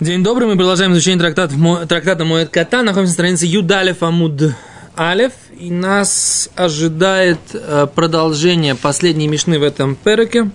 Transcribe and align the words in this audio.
День 0.00 0.22
добрый, 0.22 0.46
мы 0.46 0.54
продолжаем 0.54 0.92
изучение 0.92 1.18
трактата, 1.18 1.56
трактата 1.88 2.24
Моэд 2.24 2.50
Кота. 2.50 2.84
Находимся 2.84 3.10
на 3.10 3.14
странице 3.14 3.46
Юдалев 3.46 4.00
Амуд 4.04 4.54
Алев. 4.94 5.32
И 5.58 5.72
нас 5.72 6.48
ожидает 6.54 7.40
э, 7.52 7.88
продолжение 7.92 8.76
последней 8.76 9.26
мишны 9.26 9.58
в 9.58 9.64
этом 9.64 9.96
переке. 9.96 10.52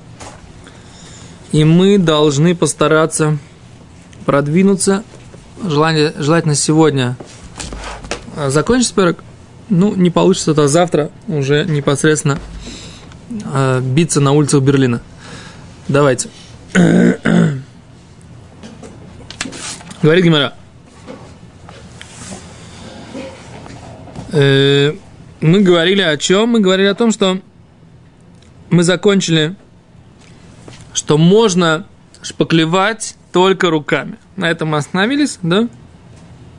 И 1.51 1.65
мы 1.65 1.97
должны 1.97 2.55
постараться 2.55 3.37
продвинуться. 4.25 5.03
Желание, 5.61 6.13
желательно 6.17 6.55
сегодня 6.55 7.17
э, 8.37 8.49
закончить 8.49 8.93
перек. 8.93 9.21
Ну, 9.67 9.93
не 9.93 10.09
получится, 10.09 10.53
то 10.53 10.69
завтра 10.69 11.11
уже 11.27 11.65
непосредственно 11.65 12.39
э, 13.29 13.81
биться 13.81 14.21
на 14.21 14.31
улицах 14.31 14.61
Берлина. 14.61 15.01
Давайте. 15.89 16.29
Говорит 20.03 20.25
Гимара. 20.25 20.53
Э, 24.33 24.93
мы 25.39 25.61
говорили 25.61 26.01
о 26.01 26.17
чем? 26.17 26.49
Мы 26.49 26.59
говорили 26.59 26.87
о 26.87 26.93
том, 26.93 27.13
что 27.13 27.39
мы 28.69 28.83
закончили, 28.83 29.55
что 30.93 31.17
можно 31.17 31.87
шпаклевать 32.21 33.15
только 33.31 33.69
руками. 33.69 34.17
На 34.35 34.51
этом 34.51 34.69
мы 34.69 34.77
остановились, 34.77 35.39
да? 35.41 35.69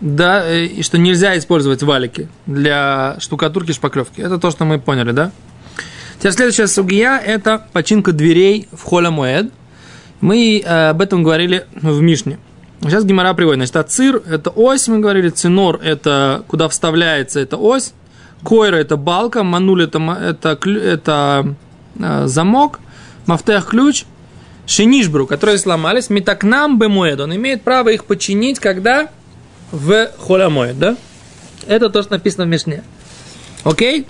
Да, 0.00 0.42
э, 0.46 0.64
и 0.64 0.82
что 0.82 0.96
нельзя 0.96 1.36
использовать 1.36 1.82
валики 1.82 2.28
для 2.46 3.16
штукатурки 3.18 3.72
шпаклевки. 3.72 4.22
Это 4.22 4.38
то, 4.38 4.50
что 4.52 4.64
мы 4.64 4.78
поняли, 4.78 5.12
да? 5.12 5.32
Теперь 6.16 6.32
следующая 6.32 6.66
сугия– 6.66 7.18
это 7.26 7.66
починка 7.74 8.12
дверей 8.12 8.68
в 8.72 8.82
холя 8.84 9.10
моэд. 9.10 9.52
Мы 10.22 10.62
э, 10.64 10.88
об 10.88 11.02
этом 11.02 11.22
говорили 11.22 11.66
в 11.74 12.00
Мишне. 12.00 12.38
Сейчас 12.90 13.04
Гимара 13.04 13.32
приводит. 13.32 13.58
Значит, 13.58 13.76
ацир– 13.76 14.22
это 14.28 14.50
ось, 14.50 14.88
мы 14.88 14.98
говорили, 14.98 15.30
цинор– 15.30 15.80
это 15.82 16.44
куда 16.48 16.68
вставляется 16.68 17.40
эта 17.40 17.56
ось, 17.56 17.94
койра– 18.42 18.76
это 18.78 18.96
балка, 18.96 19.42
мануль– 19.42 19.82
это, 19.84 19.98
это, 19.98 20.58
это 20.68 21.54
э, 21.98 22.26
замок, 22.26 22.80
мафтех– 23.26 23.66
ключ, 23.70 24.04
шинишбру, 24.66 25.26
которые 25.26 25.58
сломались, 25.58 26.10
метакнам 26.10 26.78
бемуэд, 26.78 27.20
он 27.20 27.34
имеет 27.34 27.62
право 27.62 27.88
их 27.88 28.04
починить, 28.04 28.58
когда 28.58 29.08
в 29.72 30.10
холямоэд, 30.18 30.78
да? 30.78 30.96
Это 31.66 31.88
то, 31.88 32.02
что 32.02 32.12
написано 32.12 32.44
в 32.44 32.48
Мишне. 32.48 32.82
Окей? 33.64 34.06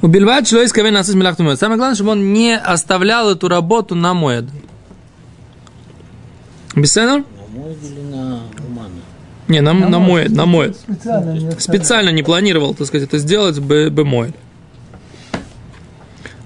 Убивать 0.00 0.48
человек 0.48 0.76
из 0.76 1.58
Самое 1.58 1.78
главное, 1.78 1.94
чтобы 1.94 2.10
он 2.12 2.32
не 2.32 2.56
оставлял 2.56 3.30
эту 3.30 3.48
работу 3.48 3.94
на 3.94 4.14
моед. 4.14 4.44
Умана? 8.68 8.90
Не, 9.48 9.60
на, 9.60 9.72
на, 9.72 9.88
на 9.88 9.98
мой, 9.98 10.28
на 10.28 10.46
мой. 10.46 10.74
Специально 10.74 11.32
не, 11.32 11.50
Специально 11.60 12.10
не 12.10 12.22
планировал, 12.22 12.74
так 12.74 12.86
сказать, 12.86 13.08
это 13.08 13.18
сделать 13.18 13.58
бы, 13.58 13.90
бы 13.90 14.04
мой. 14.04 14.32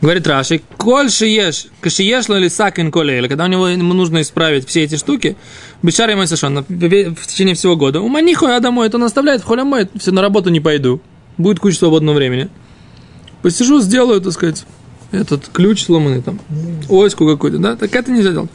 Говорит 0.00 0.26
Раши, 0.26 0.60
коль 0.76 1.10
шиеш, 1.10 1.68
кашиеш 1.80 2.28
ли 2.28 2.48
сакин 2.48 2.92
колейла, 2.92 3.28
когда 3.28 3.44
у 3.44 3.48
него 3.48 3.68
ему 3.68 3.94
нужно 3.94 4.20
исправить 4.20 4.66
все 4.68 4.84
эти 4.84 4.96
штуки, 4.96 5.36
бешар 5.82 6.10
ему 6.10 6.24
совершенно 6.26 6.62
в 6.62 7.26
течение 7.26 7.54
всего 7.54 7.76
года. 7.76 8.00
У 8.00 8.08
маниху 8.08 8.46
я 8.46 8.60
домой, 8.60 8.88
это 8.88 8.98
он 8.98 9.04
оставляет, 9.04 9.42
холя 9.42 9.64
мой, 9.64 9.88
все 9.96 10.12
на 10.12 10.20
работу 10.20 10.50
не 10.50 10.60
пойду. 10.60 11.00
Будет 11.38 11.60
куча 11.60 11.78
свободного 11.78 12.16
времени. 12.16 12.48
Посижу, 13.42 13.80
сделаю, 13.80 14.20
так 14.20 14.32
сказать, 14.32 14.64
этот 15.12 15.48
ключ 15.48 15.84
сломанный 15.84 16.22
там, 16.22 16.40
оську 16.88 17.26
какую-то, 17.26 17.58
да, 17.58 17.76
так 17.76 17.94
это 17.94 18.10
нельзя 18.10 18.32
делать. 18.32 18.50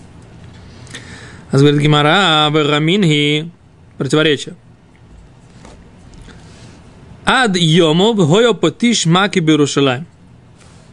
А 1.51 1.57
говорит 1.57 1.81
Гимара, 1.81 2.49
Раминги, 2.49 3.51
противоречие. 3.97 4.55
Ад 7.25 7.57
йомов 7.57 8.15
гойо 8.15 8.53
потиш 8.53 9.05
маки 9.05 9.39
берушалай. 9.39 10.05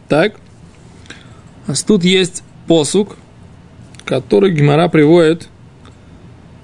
Так. 0.09 0.35
А 1.65 1.73
тут 1.73 2.03
есть 2.03 2.43
посук, 2.67 3.15
который 4.03 4.51
Гимара 4.51 4.89
приводит 4.89 5.47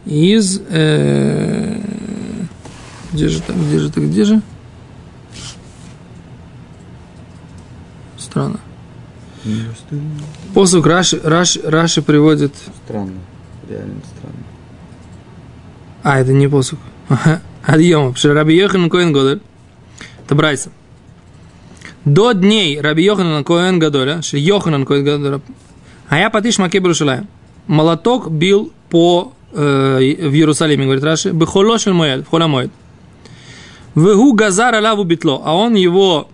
из... 0.06 0.62
Э, 0.70 1.80
где 3.14 3.30
же 3.30 3.42
там, 3.42 3.66
где 3.66 3.80
же 3.80 3.92
так, 3.92 4.04
где 4.04 4.26
же? 4.26 4.42
Странно. 8.18 8.60
Посук 10.54 10.86
Раши, 10.86 11.22
Раши, 11.24 11.62
Раши 11.64 12.02
приводит... 12.02 12.54
Странно 12.86 13.20
реально 13.70 14.02
странно. 14.18 14.44
А, 16.04 16.20
это 16.20 16.34
не 16.34 16.48
посух. 16.48 16.80
Адьема. 17.66 18.14
Раби 18.24 18.56
Йохан 18.56 18.90
Коэн 18.90 19.12
Годоль. 19.12 19.42
Это 20.26 20.36
Брайса. 20.36 20.70
До 22.06 22.34
дней 22.34 22.80
Раби 22.80 23.04
Йоханан 23.04 23.44
Коэн 23.44 23.80
Гадоля, 23.80 24.22
что 24.22 24.38
Йоханан 24.38 24.86
Коэн 24.86 25.04
Гадоля, 25.04 25.42
а 26.08 26.20
я 26.20 26.30
потиш 26.30 26.60
маке 26.60 26.80
Брушалаем. 26.80 27.28
Молоток 27.66 28.30
бил 28.30 28.72
по 28.92 29.34
э, 29.54 29.58
в 29.58 30.34
Иерусалиме, 30.34 30.84
говорит 30.86 31.04
Раши, 31.04 31.32
бехолошель 31.32 31.94
моэль, 31.94 32.24
в 32.24 32.30
холямоэль. 32.30 32.70
Вегу 33.96 34.34
газар 34.34 34.76
алаву 34.76 35.04
битло, 35.04 35.42
а 35.44 35.56
он 35.56 35.74
его, 35.74 36.30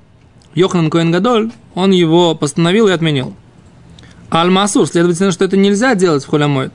Йоханан 0.55 0.89
Коэн 0.89 1.11
Гадоль, 1.11 1.51
он 1.73 1.91
его 1.91 2.35
постановил 2.35 2.89
и 2.89 2.91
отменил. 2.91 3.33
Аль-Масур, 4.29 4.87
следовательно, 4.87 5.31
что 5.31 5.45
это 5.45 5.55
нельзя 5.55 5.95
делать 5.95 6.25
в 6.25 6.29
холямоэд. 6.29 6.73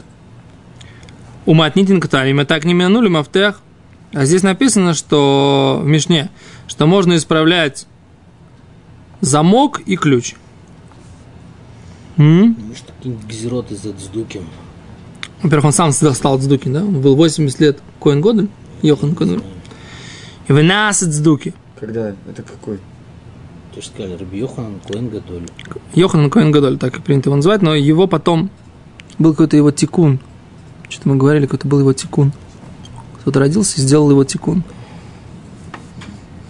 Уматнитин 1.46 2.00
ктами, 2.00 2.32
мы 2.32 2.44
так 2.44 2.64
не 2.64 2.74
минули 2.74 3.08
мафтех. 3.08 3.60
А 4.12 4.24
здесь 4.24 4.42
написано, 4.42 4.94
что 4.94 5.80
в 5.82 5.86
Мишне, 5.86 6.30
что 6.66 6.86
можно 6.86 7.16
исправлять 7.16 7.86
замок 9.20 9.80
и 9.86 9.96
ключ. 9.96 10.34
М? 12.16 12.56
Может, 12.68 12.84
какие-нибудь 12.96 13.26
гзероты 13.26 13.76
за 13.76 13.92
Дздуки. 13.92 14.40
Во-первых, 15.42 15.66
он 15.66 15.72
сам 15.72 15.92
стал 15.92 16.38
Дздуки, 16.38 16.68
да? 16.68 16.80
Он 16.80 17.00
был 17.00 17.14
80 17.14 17.60
лет 17.60 17.78
Коин 18.00 18.20
Годель, 18.20 18.48
Йохан 18.82 19.14
Коин 19.14 19.42
И 20.48 20.52
в 20.52 20.62
нас 20.62 21.04
Дздуки. 21.04 21.54
Когда? 21.78 22.14
Это 22.28 22.42
какой? 22.42 22.80
Ты 23.74 23.82
же 23.82 23.88
сказали, 23.88 24.16
Раби 24.16 24.38
Йохан 24.38 24.80
Коэн 24.88 25.10
Гадоль. 25.10 25.46
Йохан 25.94 26.30
Коэн 26.30 26.50
Гадоль, 26.50 26.78
так 26.78 26.98
и 26.98 27.02
принято 27.02 27.28
его 27.28 27.36
называть, 27.36 27.62
но 27.62 27.74
его 27.74 28.06
потом 28.06 28.50
был 29.18 29.32
какой-то 29.32 29.56
его 29.56 29.70
тикун, 29.70 30.20
что-то 30.88 31.08
мы 31.08 31.16
говорили, 31.16 31.46
какой-то 31.46 31.68
был 31.68 31.80
его 31.80 31.92
тикун. 31.92 32.32
Кто-то 33.20 33.40
родился 33.40 33.78
и 33.78 33.80
сделал 33.80 34.10
его 34.10 34.24
тикун. 34.24 34.62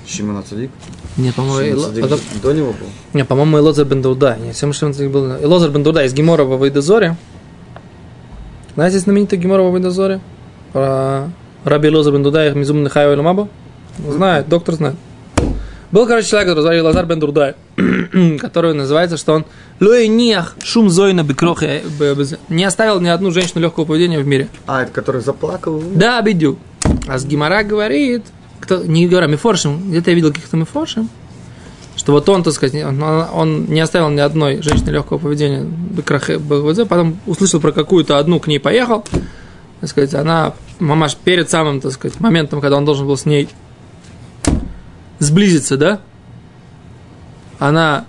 Шимон 0.07 0.43
Цадик? 0.45 0.71
Нет, 1.17 1.35
по-моему, 1.35 1.81
это... 1.81 2.19
до 2.43 2.53
него 2.53 2.69
был? 2.69 2.87
Нет, 3.13 3.27
по-моему, 3.27 3.59
Элозар 3.59 3.87
бен 3.87 4.03
Дауда. 4.03 4.37
Нет, 4.37 4.57
Шимон 4.57 4.75
Цадик 4.75 5.11
был... 5.11 5.37
Элозар 5.43 5.71
бен 5.71 5.83
Дауда 5.83 6.05
из 6.05 6.13
Гемора 6.13 6.45
в 6.45 6.59
Вайдозоре. 6.59 7.17
Знаете 8.75 8.99
знаменитый 8.99 9.39
Гемора 9.39 9.63
в 9.63 9.73
Вайдозоре? 9.73 10.21
Про 10.73 11.31
Раби 11.65 11.89
Элозар 11.89 12.13
бен 12.13 12.23
Дауда 12.23 12.47
и 12.47 12.55
Мизум 12.55 12.83
Нехайо 12.85 13.15
Эламаба? 13.15 13.49
Знает, 13.99 14.49
доктор 14.49 14.75
знает. 14.75 14.97
Был, 15.93 16.07
короче, 16.07 16.29
человек, 16.29 16.49
который 16.49 16.63
звали 16.63 16.81
Лазар 16.81 17.07
бен 17.07 17.21
Дурдай, 17.21 17.55
который 18.41 18.75
называется, 18.75 19.17
что 19.17 19.35
он 19.35 19.45
Луэниах 19.81 20.57
шум 20.65 20.91
зойна 20.91 21.23
бекрохе 21.23 21.83
не 22.49 22.65
оставил 22.65 23.01
ни 23.01 23.09
одну 23.09 23.31
женщину 23.31 23.61
легкого 23.61 23.85
поведения 23.85 24.19
в 24.19 24.27
мире. 24.27 24.49
А, 24.67 24.83
это 24.83 24.93
который 24.93 25.21
заплакал? 25.21 25.83
Да, 25.95 26.21
бедю. 26.23 26.59
А 27.07 27.19
с 27.19 27.25
Гимара 27.25 27.63
говорит, 27.63 28.25
кто, 28.61 28.85
не 28.85 29.07
говоря, 29.07 29.27
Мифоршим, 29.27 29.91
где-то 29.91 30.11
я 30.11 30.17
видел 30.17 30.33
каких-то 30.33 30.57
Мифоршим, 30.57 31.09
что 31.97 32.13
вот 32.13 32.29
он, 32.29 32.43
так 32.43 32.53
сказать, 32.53 32.85
он, 32.85 33.03
он 33.03 33.67
не 33.67 33.81
оставил 33.81 34.11
ни 34.11 34.21
одной 34.21 34.63
женщины 34.63 34.91
легкого 34.91 35.19
поведения, 35.19 35.63
бекрахе, 35.63 36.39
потом 36.39 37.19
услышал 37.27 37.61
про 37.61 37.73
какую-то 37.73 38.19
одну, 38.19 38.41
к 38.41 38.49
ней 38.49 38.59
поехал, 38.59 39.05
так 39.81 39.91
сказать, 39.91 40.15
она, 40.15 40.55
мамаш, 40.81 41.17
перед 41.17 41.49
самым, 41.49 41.81
так 41.81 41.93
сказать, 41.93 42.19
моментом, 42.21 42.61
когда 42.61 42.77
он 42.77 42.85
должен 42.85 43.07
был 43.07 43.17
с 43.17 43.25
ней 43.25 43.49
сблизиться, 45.19 45.77
да, 45.77 46.01
она 47.59 48.05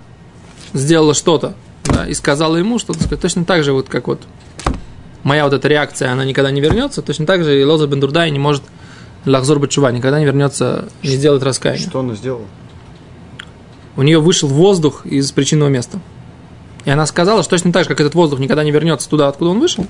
сделала 0.72 1.14
что-то, 1.14 1.54
да, 1.84 2.06
и 2.06 2.14
сказала 2.14 2.56
ему, 2.56 2.78
что, 2.78 2.92
так 2.92 3.02
сказать, 3.02 3.20
точно 3.20 3.44
так 3.44 3.64
же, 3.64 3.72
вот 3.72 3.88
как 3.88 4.08
вот 4.08 4.20
моя 5.22 5.44
вот 5.44 5.52
эта 5.52 5.68
реакция, 5.68 6.12
она 6.12 6.24
никогда 6.24 6.50
не 6.50 6.60
вернется, 6.60 7.02
точно 7.02 7.26
так 7.26 7.44
же 7.44 7.60
и 7.60 7.64
Лоза 7.64 7.86
Бендурдай 7.86 8.30
не 8.30 8.38
может 8.38 8.62
Лахзор 9.24 9.58
Бачува 9.58 9.90
никогда 9.90 10.18
не 10.18 10.24
вернется, 10.24 10.88
не 11.02 11.10
сделает 11.10 11.42
раскаяние. 11.42 11.88
Что 11.88 12.00
она 12.00 12.14
сделала? 12.14 12.46
У 13.96 14.02
нее 14.02 14.20
вышел 14.20 14.48
воздух 14.48 15.06
из 15.06 15.32
причинного 15.32 15.68
места. 15.68 15.98
И 16.84 16.90
она 16.90 17.04
сказала, 17.06 17.42
что 17.42 17.50
точно 17.50 17.72
так 17.72 17.82
же, 17.82 17.88
как 17.88 18.00
этот 18.00 18.14
воздух 18.14 18.38
никогда 18.38 18.64
не 18.64 18.70
вернется 18.70 19.08
туда, 19.08 19.28
откуда 19.28 19.50
он 19.50 19.60
вышел, 19.60 19.86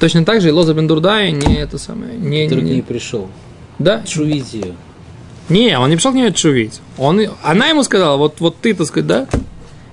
точно 0.00 0.24
так 0.24 0.40
же 0.40 0.48
и 0.48 0.52
Лоза 0.52 0.74
Бендурдай 0.74 1.30
не 1.32 1.54
это 1.54 1.78
самое... 1.78 2.16
Не, 2.16 2.46
не, 2.46 2.56
не 2.60 2.82
пришел. 2.82 3.28
Да. 3.78 4.02
Чувить 4.02 4.52
ее. 4.52 4.74
Не, 5.48 5.78
он 5.78 5.90
не 5.90 5.96
пришел 5.96 6.12
к 6.12 6.14
ней 6.14 6.32
чувить. 6.32 6.80
Он, 6.96 7.20
она 7.42 7.66
ему 7.68 7.82
сказала, 7.82 8.16
вот, 8.16 8.40
вот 8.40 8.56
ты, 8.60 8.74
так 8.74 8.86
сказать, 8.86 9.06
да? 9.06 9.26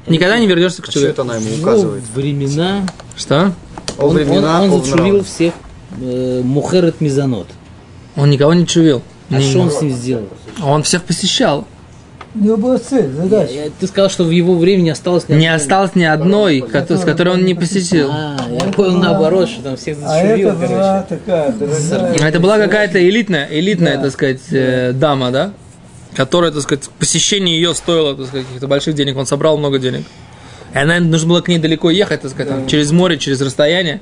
никогда 0.07 0.39
не 0.39 0.47
вернешься 0.47 0.81
к 0.81 0.87
А 0.89 0.91
что 0.91 1.05
это 1.05 1.21
она 1.21 1.35
ему 1.35 1.47
указывает? 1.61 2.03
времена 2.15 2.87
Что? 3.15 3.53
О 3.97 4.07
он, 4.07 4.15
времена, 4.15 4.63
он, 4.63 4.71
он 4.71 4.83
зачувил 4.83 5.23
всех 5.23 5.53
э, 5.99 6.41
мухерет 6.43 7.01
мизанот. 7.01 7.47
Он 8.15 8.29
никого 8.29 8.53
не 8.53 8.65
чувил. 8.65 9.01
А 9.29 9.35
Не- 9.35 9.49
что 9.49 9.59
он 9.59 9.71
с 9.71 9.81
ним 9.81 9.91
сделал? 9.91 10.27
Он 10.63 10.83
всех 10.83 11.03
посещал. 11.03 11.67
У 12.33 12.39
него 12.43 12.55
была 12.57 12.77
цель, 12.77 13.11
задача. 13.11 13.51
Я- 13.51 13.69
ты 13.77 13.87
сказал, 13.87 14.09
что 14.09 14.23
в 14.23 14.29
его 14.31 14.55
времени 14.57 14.89
осталось... 14.89 15.27
ни 15.27 15.33
Не 15.35 15.47
одной. 15.47 15.55
осталось 15.57 15.95
ни 15.95 16.03
одной, 16.03 16.59
кото- 16.61 16.97
с 16.97 17.03
которой 17.03 17.33
он 17.33 17.43
не 17.43 17.53
посетил. 17.55 18.09
А, 18.09 18.37
я 18.49 18.71
понял 18.71 18.97
наоборот, 18.97 19.49
что 19.49 19.61
там 19.63 19.75
всех 19.75 19.97
А 20.03 20.07
зачувил, 20.07 20.49
это 20.49 20.57
была 20.57 20.67
короче. 20.67 21.05
такая 21.09 21.51
дорогая. 21.51 22.15
А 22.23 22.27
Это 22.29 22.39
была 22.39 22.57
какая-то 22.57 23.09
элитная, 23.09 23.47
элитная, 23.51 23.97
Да. 23.97 24.03
так 24.03 24.11
сказать, 24.13 24.39
э, 24.51 24.93
дама, 24.93 25.31
да? 25.31 25.51
Которая, 26.15 26.51
так 26.51 26.61
сказать, 26.61 26.89
посещение 26.99 27.55
ее 27.55 27.73
стоило, 27.75 28.15
так 28.15 28.27
сказать, 28.27 28.45
каких-то 28.45 28.67
больших 28.67 28.95
денег. 28.95 29.17
Он 29.17 29.25
собрал 29.25 29.57
много 29.57 29.77
денег. 29.77 30.05
И 30.73 30.77
она, 30.77 30.99
нужно 31.01 31.27
было 31.27 31.41
к 31.41 31.49
ней 31.49 31.57
далеко 31.59 31.89
ехать, 31.89 32.21
так 32.21 32.31
сказать, 32.31 32.47
там, 32.49 32.65
через 32.67 32.91
море, 32.91 33.17
через 33.17 33.41
расстояние. 33.41 33.99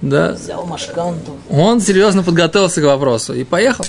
Да. 0.00 0.32
Взял 0.34 0.64
машканту. 0.64 1.36
Он 1.50 1.80
серьезно 1.80 2.22
подготовился 2.22 2.80
к 2.80 2.84
вопросу 2.84 3.34
и 3.34 3.42
поехал. 3.42 3.84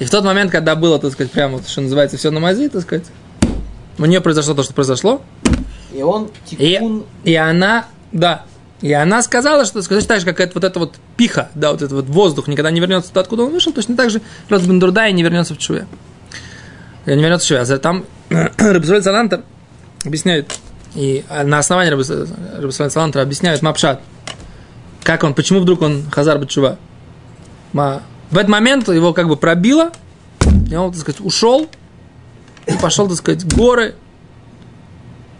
И 0.00 0.04
в 0.04 0.10
тот 0.10 0.24
момент, 0.24 0.50
когда 0.50 0.74
было, 0.74 0.98
так 0.98 1.12
сказать, 1.12 1.30
прямо, 1.30 1.58
вот, 1.58 1.68
что 1.68 1.82
называется, 1.82 2.16
все 2.16 2.30
на 2.30 2.40
мази, 2.40 2.68
так 2.68 2.82
сказать, 2.82 3.04
у 3.98 4.04
нее 4.06 4.20
произошло 4.20 4.54
то, 4.54 4.62
что 4.62 4.72
произошло, 4.74 5.22
И 5.94 6.02
он 6.02 6.30
и, 6.50 6.56
тикун... 6.56 7.04
и 7.22 7.34
она, 7.34 7.86
да, 8.10 8.44
и 8.80 8.92
она 8.92 9.22
сказала, 9.22 9.66
что 9.66 9.82
сказать 9.82 10.08
так 10.08 10.20
же, 10.20 10.26
как 10.26 10.40
это, 10.40 10.52
вот 10.54 10.64
эта 10.64 10.78
вот 10.78 10.94
пиха, 11.18 11.50
да, 11.54 11.70
вот 11.70 11.82
этот 11.82 11.92
вот 11.92 12.06
воздух 12.06 12.48
никогда 12.48 12.70
не 12.70 12.80
вернется 12.80 13.10
туда, 13.10 13.20
откуда 13.20 13.42
он 13.42 13.52
вышел, 13.52 13.72
точно 13.74 13.94
так 13.94 14.08
же 14.08 14.22
Рабин 14.48 14.80
Дурдай 14.80 15.12
не 15.12 15.22
вернется 15.22 15.54
в 15.54 15.58
Чуве. 15.58 15.86
И 17.04 17.10
Не 17.10 17.20
вернется 17.22 17.44
в 17.44 17.48
Чуве. 17.48 17.60
А 17.60 17.78
там 17.78 18.06
Рабисоль 18.30 19.02
Салантер 19.02 19.42
объясняет, 20.02 20.50
и 20.94 21.24
на 21.44 21.58
основании 21.58 21.90
Рабисоль 21.90 22.90
Салантера 22.90 23.22
объясняет 23.22 23.60
Мапшат, 23.60 24.00
как 25.02 25.24
он, 25.24 25.34
почему 25.34 25.60
вдруг 25.60 25.82
он 25.82 26.04
Хазар 26.10 26.38
Бачува. 26.38 26.78
Ма- 27.74 28.02
В 28.30 28.36
этот 28.36 28.48
момент 28.48 28.88
его 28.88 29.12
как 29.12 29.28
бы 29.28 29.36
пробило, 29.36 29.90
и 30.70 30.74
он, 30.74 30.92
так 30.92 31.00
сказать, 31.00 31.20
ушел 31.20 31.68
и 32.66 32.72
пошел, 32.80 33.08
так 33.08 33.16
сказать, 33.16 33.42
в 33.42 33.56
горы, 33.56 33.94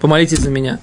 помолитесь 0.01 0.39
за 0.41 0.51
меня. 0.51 0.81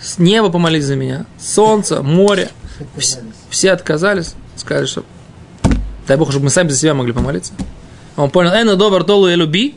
С 0.00 0.18
неба 0.18 0.50
помолитесь 0.50 0.86
за 0.86 0.96
меня. 0.96 1.26
Солнце, 1.38 2.02
море. 2.02 2.50
Вс- 2.96 3.18
Все 3.50 3.72
отказались, 3.72 4.34
сказали, 4.56 4.86
что 4.86 5.04
дай 6.06 6.16
Бог, 6.16 6.30
чтобы 6.30 6.44
мы 6.44 6.50
сами 6.50 6.68
за 6.68 6.76
себя 6.76 6.94
могли 6.94 7.12
помолиться. 7.12 7.52
Он 8.16 8.30
понял, 8.30 8.50
эна 8.50 8.76
добр 8.76 9.04
толу 9.04 9.28
и 9.28 9.34
люби. 9.34 9.74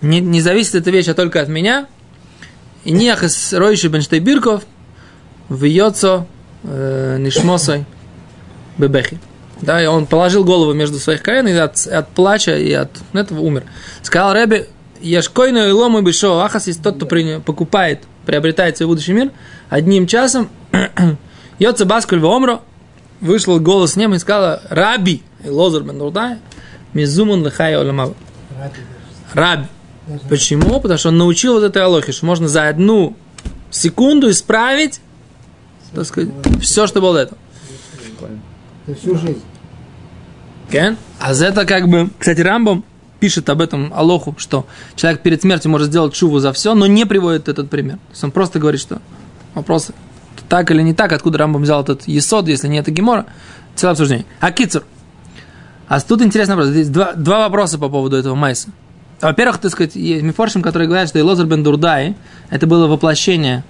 Не, 0.00 0.20
не 0.20 0.40
зависит 0.40 0.74
эта 0.76 0.90
вещь 0.90 1.08
а 1.08 1.14
только 1.14 1.40
от 1.42 1.48
меня. 1.48 1.86
И 2.84 2.92
нех 2.92 3.24
из 3.24 3.52
роиши 3.52 3.88
бенштейбирков 3.88 4.62
вьется 5.48 6.26
э, 6.62 7.16
нишмосой 7.18 7.84
бебехи. 8.78 9.18
Да, 9.60 9.82
и 9.82 9.86
он 9.86 10.06
положил 10.06 10.44
голову 10.44 10.72
между 10.72 10.98
своих 10.98 11.22
колен 11.22 11.48
и 11.48 11.52
от, 11.52 11.86
от 11.86 12.08
плача 12.10 12.56
и 12.56 12.72
от 12.72 12.90
этого 13.12 13.40
умер. 13.40 13.64
Сказал 14.02 14.32
Рэбе, 14.32 14.68
Яшкойну 15.00 15.68
и 15.68 15.72
лому 15.72 16.00
бешо 16.00 16.40
ахас 16.40 16.66
есть 16.66 16.82
тот, 16.82 16.96
кто 16.96 17.06
при- 17.06 17.40
покупает, 17.40 18.02
приобретает 18.26 18.76
свой 18.76 18.88
будущий 18.88 19.12
мир, 19.12 19.30
одним 19.68 20.06
часом 20.06 20.48
Йоца 21.58 21.84
Баскуль 21.84 22.24
Омро 22.24 22.60
вышел 23.20 23.58
голос 23.60 23.92
с 23.92 23.96
неба 23.96 24.14
и 24.16 24.18
сказал 24.18 24.60
Раби, 24.68 25.22
и 25.44 25.48
Лозер 25.48 25.82
бен 25.82 26.38
Мизумун 26.94 27.44
лихай 27.44 27.76
оламав. 27.76 28.14
Раби. 29.34 29.66
Почему? 30.28 30.80
Потому 30.80 30.98
что 30.98 31.08
он 31.10 31.18
научил 31.18 31.54
вот 31.54 31.64
этой 31.64 31.82
алохе, 31.82 32.12
что 32.12 32.24
можно 32.24 32.48
за 32.48 32.68
одну 32.68 33.14
секунду 33.70 34.30
исправить, 34.30 35.00
так 35.94 36.06
сказать, 36.06 36.30
все, 36.62 36.86
что 36.86 37.00
было 37.00 37.14
до 37.14 37.20
этого. 37.20 37.38
Это 38.88 38.98
всю 38.98 39.18
жизнь. 39.18 39.42
Кен? 40.70 40.96
А 41.20 41.34
за 41.34 41.46
это 41.46 41.66
как 41.66 41.88
бы, 41.88 42.08
кстати, 42.18 42.40
Рамбом 42.40 42.84
пишет 43.20 43.48
об 43.50 43.60
этом 43.60 43.92
Алоху, 43.94 44.34
что 44.38 44.66
человек 44.94 45.20
перед 45.22 45.42
смертью 45.42 45.70
может 45.70 45.88
сделать 45.88 46.14
шуву 46.14 46.38
за 46.38 46.52
все, 46.52 46.74
но 46.74 46.86
не 46.86 47.04
приводит 47.04 47.48
этот 47.48 47.68
пример. 47.68 47.96
То 47.96 48.12
есть 48.12 48.24
он 48.24 48.30
просто 48.30 48.58
говорит, 48.58 48.80
что 48.80 49.02
вопрос 49.54 49.90
так 50.48 50.70
или 50.70 50.80
не 50.80 50.94
так, 50.94 51.12
откуда 51.12 51.38
Рамбом 51.38 51.62
взял 51.62 51.82
этот 51.82 52.08
есод, 52.08 52.48
если 52.48 52.68
не 52.68 52.78
это 52.78 52.90
Гемора, 52.90 53.26
целое 53.74 53.92
обсуждение. 53.92 54.24
А 54.40 54.52
Кицур. 54.52 54.84
А 55.86 56.00
тут 56.00 56.22
интересный 56.22 56.54
вопрос. 56.54 56.70
Здесь 56.70 56.88
два, 56.88 57.12
два 57.12 57.40
вопроса 57.40 57.78
по 57.78 57.90
поводу 57.90 58.16
этого 58.16 58.34
Майса. 58.34 58.70
Во-первых, 59.20 59.58
так 59.58 59.72
сказать, 59.72 59.96
есть 59.96 60.22
мифоршим, 60.22 60.62
который 60.62 60.86
говорят, 60.86 61.08
что 61.08 61.18
Илозер 61.18 61.44
бен 61.44 61.62
Дурдай, 61.62 62.16
это 62.50 62.66
было 62.66 62.86
воплощение 62.86 63.64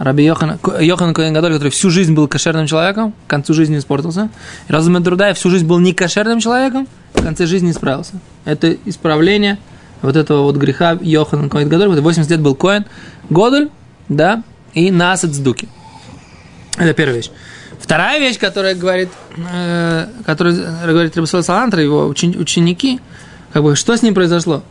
Раби 0.00 0.24
Йохана, 0.24 0.58
Йохана 0.80 1.12
Коэн 1.12 1.34
Гадоль, 1.34 1.52
который 1.52 1.68
всю 1.68 1.90
жизнь 1.90 2.14
был 2.14 2.26
кошерным 2.26 2.66
человеком, 2.66 3.12
к 3.26 3.30
концу 3.30 3.52
жизни 3.52 3.76
испортился. 3.76 4.30
И 4.66 4.72
Разум 4.72 5.02
Дурдай 5.02 5.34
всю 5.34 5.50
жизнь 5.50 5.66
был 5.66 5.78
не 5.78 5.92
кошерным 5.92 6.40
человеком, 6.40 6.88
в 7.12 7.22
конце 7.22 7.44
жизни 7.44 7.70
исправился. 7.70 8.14
Это 8.46 8.72
исправление 8.86 9.58
вот 10.00 10.16
этого 10.16 10.40
вот 10.40 10.56
греха 10.56 10.98
Йохана 10.98 11.50
Коэн 11.50 11.68
Гадоль, 11.68 11.88
который 11.88 12.00
80 12.00 12.30
лет 12.30 12.40
был 12.40 12.54
Коэн 12.54 12.86
Годоль, 13.28 13.68
да, 14.08 14.42
и 14.72 14.90
Насад 14.90 15.34
Сдуки. 15.34 15.68
Это 16.78 16.94
первая 16.94 17.16
вещь. 17.18 17.30
Вторая 17.78 18.20
вещь, 18.20 18.38
которая 18.38 18.74
говорит, 18.74 19.10
э, 19.52 20.06
которая 20.24 20.86
говорит 20.86 21.14
Рабисол 21.14 21.42
Салантра, 21.42 21.82
его 21.82 22.08
учени- 22.08 22.38
ученики, 22.38 23.00
как 23.52 23.62
бы, 23.62 23.76
что 23.76 23.94
с 23.94 24.00
ним 24.00 24.14
произошло? 24.14 24.62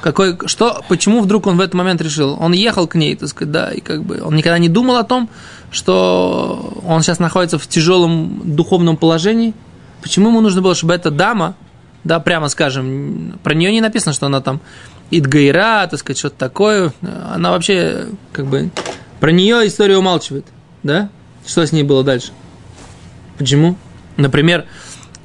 Какой, 0.00 0.38
что, 0.46 0.82
почему 0.88 1.20
вдруг 1.20 1.46
он 1.46 1.56
в 1.56 1.60
этот 1.60 1.74
момент 1.74 2.00
решил? 2.00 2.36
Он 2.40 2.52
ехал 2.52 2.86
к 2.86 2.94
ней, 2.94 3.16
так 3.16 3.28
сказать, 3.28 3.52
да, 3.52 3.70
и 3.70 3.80
как 3.80 4.04
бы 4.04 4.20
он 4.22 4.36
никогда 4.36 4.58
не 4.58 4.68
думал 4.68 4.96
о 4.96 5.04
том, 5.04 5.28
что 5.70 6.80
он 6.86 7.02
сейчас 7.02 7.18
находится 7.18 7.58
в 7.58 7.66
тяжелом 7.66 8.42
духовном 8.44 8.96
положении. 8.96 9.54
Почему 10.02 10.28
ему 10.28 10.40
нужно 10.40 10.62
было, 10.62 10.74
чтобы 10.74 10.94
эта 10.94 11.10
дама, 11.10 11.54
да, 12.04 12.20
прямо 12.20 12.48
скажем, 12.48 13.38
про 13.42 13.54
нее 13.54 13.72
не 13.72 13.80
написано, 13.80 14.12
что 14.12 14.26
она 14.26 14.40
там 14.40 14.60
Идгайра, 15.10 15.86
так 15.88 15.98
сказать, 16.00 16.18
что-то 16.18 16.36
такое. 16.36 16.92
Она 17.32 17.50
вообще, 17.50 18.06
как 18.32 18.46
бы, 18.46 18.70
про 19.20 19.30
нее 19.30 19.66
история 19.66 19.96
умалчивает, 19.96 20.46
да? 20.82 21.08
Что 21.46 21.64
с 21.64 21.72
ней 21.72 21.84
было 21.84 22.02
дальше? 22.02 22.32
Почему? 23.38 23.76
Например, 24.16 24.66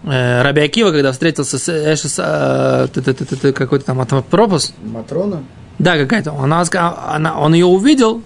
Раби 0.03 0.61
Акива, 0.61 0.91
когда 0.91 1.11
встретился 1.11 1.59
с 1.59 1.69
Эшес, 1.69 2.15
э, 2.17 3.51
какой-то 3.53 3.85
там 3.85 4.23
пропуск, 4.23 4.73
Матрона? 4.83 5.43
да, 5.77 5.97
какая-то, 5.97 6.33
она, 6.33 6.63
она, 7.07 7.39
он 7.39 7.53
ее 7.53 7.67
увидел 7.67 8.23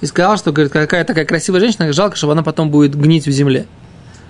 и 0.00 0.06
сказал, 0.06 0.36
что 0.38 0.52
говорит, 0.52 0.72
какая 0.72 1.04
такая 1.04 1.24
красивая 1.24 1.60
женщина, 1.60 1.92
жалко, 1.92 2.16
что 2.16 2.30
она 2.30 2.42
потом 2.42 2.70
будет 2.70 2.96
гнить 2.96 3.26
в 3.26 3.30
земле. 3.30 3.66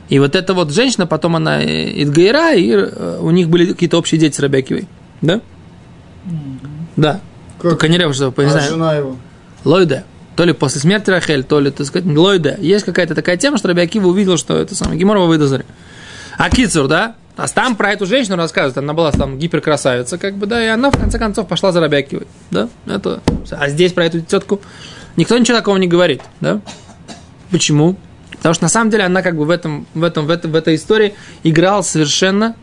И 0.08 0.18
вот 0.18 0.34
эта 0.34 0.54
вот 0.54 0.72
женщина, 0.72 1.06
потом 1.06 1.36
она 1.36 1.62
э, 1.62 2.02
Идгаира, 2.02 2.54
и 2.54 2.70
э, 2.70 3.18
у 3.20 3.30
них 3.30 3.48
были 3.48 3.66
какие-то 3.66 3.98
общие 3.98 4.18
дети 4.18 4.36
с 4.36 4.40
Раби 4.40 4.58
Акивой. 4.58 4.88
Да? 5.20 5.40
Да. 6.96 7.20
Только 7.60 7.88
не 7.88 7.98
ребят, 7.98 8.14
что, 8.14 8.32
не 8.36 8.44
а 8.44 8.50
знаю. 8.50 8.70
жена 8.70 8.94
его? 8.94 9.16
Лойде. 9.64 10.04
То 10.36 10.44
ли 10.44 10.52
после 10.52 10.80
смерти 10.80 11.10
Рахель, 11.10 11.44
то 11.44 11.60
ли, 11.60 11.70
так 11.70 11.86
сказать, 11.86 12.08
Лойде. 12.08 12.56
Есть 12.60 12.84
какая-то 12.84 13.14
такая 13.14 13.36
тема, 13.36 13.58
что 13.58 13.68
Раби 13.68 13.82
Акива 13.82 14.06
увидел, 14.06 14.38
что 14.38 14.56
это 14.56 14.74
самое 14.74 14.98
Геморова 14.98 15.26
выдозари. 15.26 15.66
А 16.38 16.50
Кицур, 16.50 16.86
да? 16.86 17.16
А 17.36 17.46
там 17.46 17.76
про 17.76 17.92
эту 17.92 18.06
женщину 18.06 18.36
рассказывают, 18.36 18.78
она 18.78 18.94
была 18.94 19.12
там 19.12 19.38
гиперкрасавица, 19.38 20.18
как 20.18 20.34
бы, 20.34 20.46
да, 20.46 20.64
и 20.64 20.68
она 20.68 20.90
в 20.90 20.98
конце 20.98 21.18
концов 21.18 21.46
пошла 21.46 21.70
за 21.70 21.80
Раби 21.80 21.98
Акивой, 21.98 22.26
да? 22.50 22.68
Это... 22.86 23.20
А 23.50 23.68
здесь 23.68 23.92
про 23.92 24.06
эту 24.06 24.20
тетку 24.20 24.60
никто 25.16 25.36
ничего 25.36 25.58
такого 25.58 25.76
не 25.76 25.86
говорит, 25.86 26.22
да? 26.40 26.60
Почему? 27.50 27.96
Потому 28.32 28.54
что 28.54 28.64
на 28.64 28.68
самом 28.68 28.90
деле 28.90 29.04
она 29.04 29.22
как 29.22 29.36
бы 29.36 29.44
в 29.44 29.50
этом, 29.50 29.86
в 29.94 30.02
этом, 30.02 30.26
в, 30.26 30.30
этом, 30.30 30.52
в 30.52 30.54
этой 30.54 30.76
истории 30.76 31.14
играла 31.42 31.82
совершенно 31.82 32.56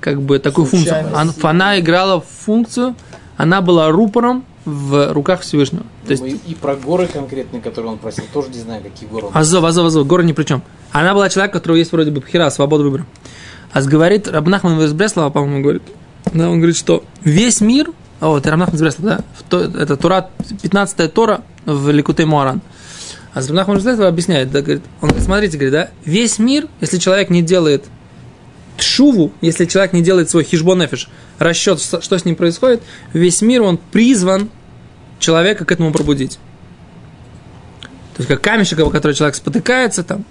как 0.00 0.20
бы 0.22 0.38
такую 0.38 0.66
функцию. 0.66 1.06
Она, 1.14 1.32
она 1.42 1.78
играла 1.78 2.20
функцию, 2.20 2.94
она 3.36 3.60
была 3.60 3.90
рупором 3.90 4.44
в 4.68 5.12
руках 5.12 5.40
Всевышнего. 5.40 5.84
То 6.04 6.10
есть, 6.12 6.22
Ну, 6.22 6.28
и, 6.28 6.54
про 6.54 6.76
горы 6.76 7.06
конкретные, 7.06 7.62
которые 7.62 7.92
он 7.92 7.98
просил, 7.98 8.24
тоже 8.32 8.50
не 8.50 8.58
знаю, 8.58 8.82
какие 8.82 9.08
горы. 9.08 9.28
Азов, 9.32 9.64
Азов, 9.64 9.86
Азов, 9.86 10.06
горы 10.06 10.24
ни 10.24 10.32
при 10.32 10.44
чем. 10.44 10.62
Она 10.92 11.14
была 11.14 11.28
человек, 11.28 11.54
у 11.54 11.58
которого 11.58 11.76
есть 11.76 11.92
вроде 11.92 12.10
бы 12.10 12.20
пхера, 12.20 12.50
свобода 12.50 12.84
выбора. 12.84 13.06
А 13.72 13.82
говорит, 13.82 14.28
Рабнахман 14.28 14.80
из 14.82 14.92
Бреслова, 14.92 15.30
по-моему, 15.30 15.62
говорит, 15.62 15.82
да, 16.32 16.50
он 16.50 16.58
говорит, 16.58 16.76
что 16.76 17.04
весь 17.22 17.60
мир, 17.60 17.90
а 18.20 18.28
вот, 18.28 18.46
Рабнахман 18.46 18.76
из 18.76 18.80
Бреслова, 18.80 19.24
да, 19.50 19.82
это 19.82 19.96
Тура, 19.96 20.30
15 20.62 21.12
Тора 21.12 21.42
в 21.64 21.90
Ликуте 21.90 22.26
Муаран. 22.26 22.60
А 23.34 23.40
Рабнахман 23.40 23.78
из 23.78 23.84
Бреслова 23.84 24.08
объясняет, 24.08 24.50
да, 24.50 24.62
говорит, 24.62 24.82
он 25.00 25.08
говорит, 25.08 25.24
смотрите, 25.24 25.56
говорит, 25.56 25.72
да, 25.72 25.90
весь 26.04 26.38
мир, 26.38 26.68
если 26.80 26.98
человек 26.98 27.30
не 27.30 27.42
делает 27.42 27.84
тшуву, 28.78 29.32
если 29.40 29.64
человек 29.64 29.92
не 29.92 30.02
делает 30.02 30.30
свой 30.30 30.44
хижбонефиш, 30.44 31.08
расчет, 31.38 31.80
что 31.80 32.18
с 32.18 32.24
ним 32.24 32.36
происходит, 32.36 32.82
весь 33.12 33.42
мир, 33.42 33.62
он 33.62 33.78
призван 33.78 34.50
человека 35.18 35.64
к 35.64 35.72
этому 35.72 35.92
пробудить. 35.92 36.38
То 38.18 38.22
есть 38.22 38.28
как 38.28 38.40
камешек, 38.40 38.80
о 38.80 38.90
который 38.90 39.12
человек 39.12 39.36
спотыкается, 39.36 40.02
там, 40.02 40.24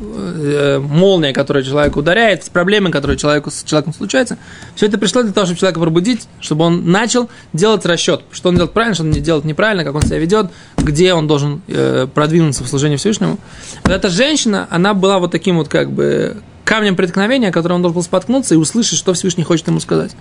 э, 0.00 0.78
молния, 0.78 1.32
которая 1.34 1.62
человека 1.62 1.98
ударяет, 1.98 2.44
с 2.44 2.48
проблемой, 2.48 2.90
которая 2.90 3.18
человеку, 3.18 3.50
с 3.50 3.62
человеком 3.62 3.92
случается, 3.92 4.38
все 4.74 4.86
это 4.86 4.96
пришло 4.96 5.22
для 5.22 5.32
того, 5.32 5.44
чтобы 5.44 5.58
человека 5.60 5.80
пробудить, 5.80 6.28
чтобы 6.40 6.64
он 6.64 6.90
начал 6.90 7.28
делать 7.52 7.84
расчет, 7.84 8.22
что 8.30 8.48
он 8.48 8.54
делает 8.54 8.72
правильно, 8.72 8.94
что 8.94 9.04
он 9.04 9.12
делает 9.12 9.44
неправильно, 9.44 9.84
как 9.84 9.94
он 9.94 10.02
себя 10.02 10.18
ведет, 10.18 10.50
где 10.78 11.12
он 11.12 11.26
должен 11.26 11.60
э, 11.68 12.06
продвинуться 12.12 12.64
в 12.64 12.68
служении 12.68 12.96
Всевышнему. 12.96 13.38
Вот 13.84 13.92
эта 13.92 14.08
женщина, 14.08 14.66
она 14.70 14.94
была 14.94 15.18
вот 15.18 15.30
таким 15.30 15.58
вот 15.58 15.68
как 15.68 15.90
бы 15.90 16.38
камнем 16.64 16.96
преткновения, 16.96 17.50
которым 17.50 17.76
он 17.76 17.82
должен 17.82 17.96
был 17.96 18.02
споткнуться 18.02 18.54
и 18.54 18.56
услышать, 18.56 18.98
что 18.98 19.12
Всевышний 19.12 19.44
хочет 19.44 19.66
ему 19.66 19.80
сказать. 19.80 20.12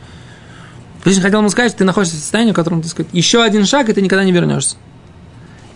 Всевышний 1.01 1.21
хотел 1.21 1.39
ему 1.39 1.49
сказать, 1.49 1.71
что 1.71 1.79
ты 1.79 1.85
находишься 1.85 2.17
в 2.17 2.19
состоянии, 2.19 2.51
в 2.51 2.55
котором, 2.55 2.81
ты 2.81 2.89
сказать, 2.89 3.09
еще 3.13 3.41
один 3.41 3.65
шаг, 3.65 3.89
и 3.89 3.93
ты 3.93 4.01
никогда 4.01 4.23
не 4.23 4.31
вернешься. 4.31 4.75